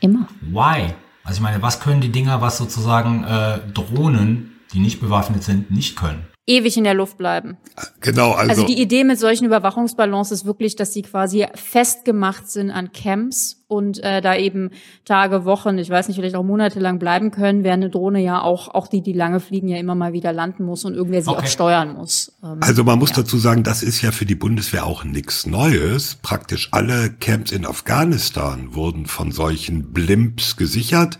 [0.00, 0.28] Immer.
[0.40, 0.94] Why?
[1.24, 5.70] Also ich meine, was können die Dinger, was sozusagen äh, Drohnen, die nicht bewaffnet sind,
[5.70, 6.26] nicht können?
[6.48, 7.58] Ewig in der Luft bleiben.
[8.00, 12.70] Genau, also, Also die Idee mit solchen Überwachungsballons ist wirklich, dass sie quasi festgemacht sind
[12.70, 14.70] an Camps und äh, da eben
[15.04, 18.40] Tage, Wochen, ich weiß nicht, vielleicht auch Monate lang bleiben können, während eine Drohne ja
[18.40, 21.28] auch, auch die, die lange fliegen, ja immer mal wieder landen muss und irgendwer sie
[21.28, 21.42] Okay.
[21.42, 22.32] auch steuern muss.
[22.42, 23.16] Ähm, also man muss ja.
[23.16, 26.16] dazu sagen, das ist ja für die Bundeswehr auch nichts Neues.
[26.22, 31.18] Praktisch alle Camps in Afghanistan wurden von solchen Blimps gesichert,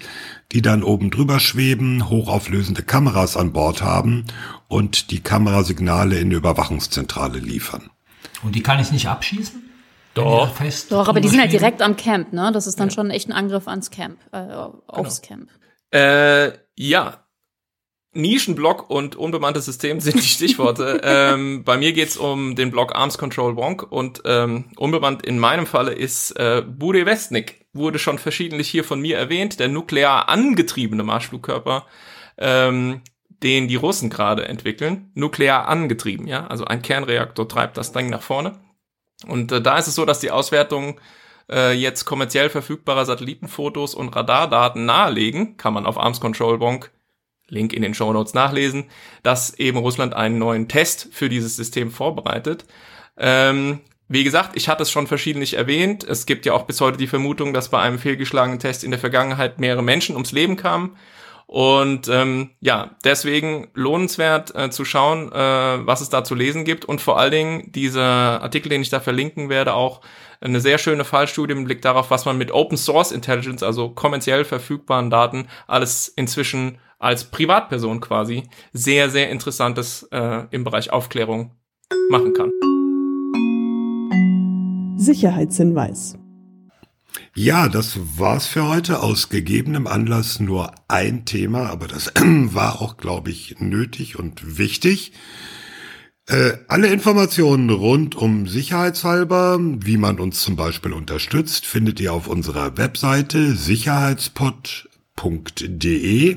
[0.52, 4.24] die dann oben drüber schweben, hochauflösende Kameras an Bord haben
[4.66, 7.90] und die Kamerasignale in die Überwachungszentrale liefern.
[8.42, 9.62] Und die kann ich nicht abschießen?
[10.14, 10.50] Doch.
[10.88, 12.50] Doch, aber die sind halt direkt am Camp, ne?
[12.52, 14.48] Das ist dann schon echt ein Angriff ans Camp, äh,
[14.86, 15.48] aufs Camp.
[15.92, 17.24] Äh, ja.
[18.14, 21.00] Nischenblock und unbemanntes System sind die Stichworte.
[21.04, 25.66] ähm, bei mir geht's um den Block Arms Control Wonk und ähm, unbemannt in meinem
[25.66, 27.66] Falle ist äh, Bude Westnik.
[27.78, 31.86] Wurde schon verschiedentlich hier von mir erwähnt, der nuklear angetriebene Marschflugkörper,
[32.36, 33.02] ähm,
[33.42, 35.10] den die Russen gerade entwickeln.
[35.14, 36.46] Nuklear angetrieben, ja.
[36.48, 38.58] Also ein Kernreaktor treibt das Ding nach vorne.
[39.26, 41.00] Und äh, da ist es so, dass die Auswertung
[41.50, 46.90] äh, jetzt kommerziell verfügbarer Satellitenfotos und Radardaten nahelegen, kann man auf Arms Control Bonk,
[47.48, 48.90] Link in den Show Notes nachlesen,
[49.22, 52.66] dass eben Russland einen neuen Test für dieses System vorbereitet.
[53.16, 56.02] Ähm, wie gesagt, ich hatte es schon verschiedentlich erwähnt.
[56.02, 59.00] Es gibt ja auch bis heute die Vermutung, dass bei einem fehlgeschlagenen Test in der
[59.00, 60.96] Vergangenheit mehrere Menschen ums Leben kamen.
[61.46, 65.34] Und ähm, ja, deswegen lohnenswert äh, zu schauen, äh,
[65.86, 66.84] was es da zu lesen gibt.
[66.84, 70.02] Und vor allen Dingen dieser Artikel, den ich da verlinken werde, auch
[70.40, 74.44] eine sehr schöne Fallstudie im Blick darauf, was man mit Open Source Intelligence, also kommerziell
[74.44, 81.52] verfügbaren Daten, alles inzwischen als Privatperson quasi sehr, sehr interessantes äh, im Bereich Aufklärung
[82.10, 82.50] machen kann.
[85.08, 86.18] Sicherheitshinweis.
[87.34, 89.02] Ja, das war's für heute.
[89.02, 95.12] Aus gegebenem Anlass nur ein Thema, aber das war auch, glaube ich, nötig und wichtig.
[96.26, 102.28] Äh, alle Informationen rund um Sicherheitshalber, wie man uns zum Beispiel unterstützt, findet ihr auf
[102.28, 106.36] unserer Webseite sicherheitspod.de.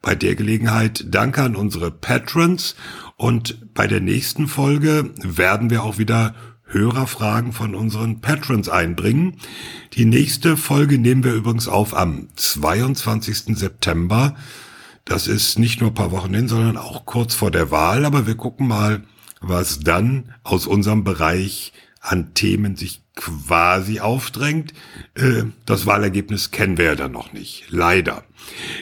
[0.00, 2.76] Bei der Gelegenheit danke an unsere Patrons
[3.16, 6.36] und bei der nächsten Folge werden wir auch wieder
[6.72, 9.36] Hörerfragen von unseren Patrons einbringen.
[9.94, 13.56] Die nächste Folge nehmen wir übrigens auf am 22.
[13.56, 14.34] September.
[15.04, 18.26] Das ist nicht nur ein paar Wochen hin, sondern auch kurz vor der Wahl, aber
[18.26, 19.02] wir gucken mal,
[19.40, 21.72] was dann aus unserem Bereich
[22.02, 24.74] an Themen sich quasi aufdrängt.
[25.14, 27.64] Äh, Das Wahlergebnis kennen wir ja dann noch nicht.
[27.70, 28.24] Leider.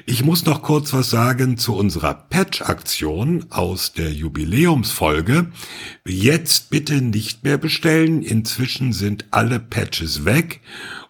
[0.07, 5.53] Ich muss noch kurz was sagen zu unserer Patch-Aktion aus der Jubiläumsfolge.
[6.07, 8.23] Jetzt bitte nicht mehr bestellen.
[8.23, 10.61] Inzwischen sind alle Patches weg.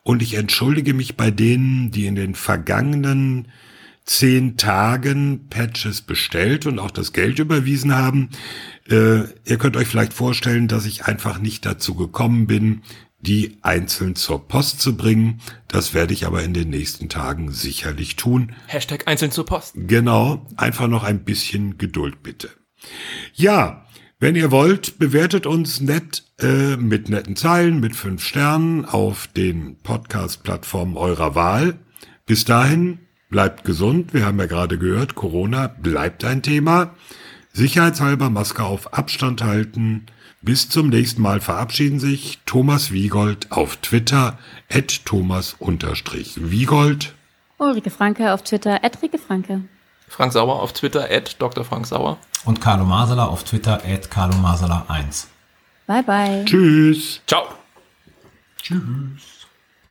[0.02, 3.48] Und ich entschuldige mich bei denen, die in den vergangenen
[4.10, 8.30] zehn Tagen Patches bestellt und auch das Geld überwiesen haben.
[8.88, 12.82] Äh, ihr könnt euch vielleicht vorstellen, dass ich einfach nicht dazu gekommen bin,
[13.20, 15.40] die einzeln zur Post zu bringen.
[15.68, 18.52] Das werde ich aber in den nächsten Tagen sicherlich tun.
[18.66, 19.74] Hashtag einzeln zur Post.
[19.76, 22.50] Genau, einfach noch ein bisschen Geduld bitte.
[23.34, 23.86] Ja,
[24.18, 29.76] wenn ihr wollt, bewertet uns nett äh, mit netten Zeilen, mit fünf Sternen auf den
[29.84, 31.78] Podcast-Plattformen eurer Wahl.
[32.26, 32.98] Bis dahin,
[33.30, 34.12] bleibt gesund.
[34.12, 36.94] Wir haben ja gerade gehört, Corona bleibt ein Thema.
[37.52, 40.06] Sicherheitshalber Maske auf Abstand halten.
[40.42, 44.38] Bis zum nächsten Mal verabschieden sich Thomas Wiegold auf Twitter
[44.72, 47.14] at Thomas-Wiegold.
[47.58, 49.62] Ulrike Franke auf Twitter, Rike Franke.
[50.08, 51.64] Frank Sauer auf Twitter, at Dr.
[51.64, 52.18] Frank Sauer.
[52.44, 55.28] Und Carlo Masala auf Twitter at Carlo Masala 1.
[55.86, 56.44] Bye bye.
[56.46, 57.20] Tschüss.
[57.26, 57.46] Ciao.
[58.62, 59.29] Tschüss.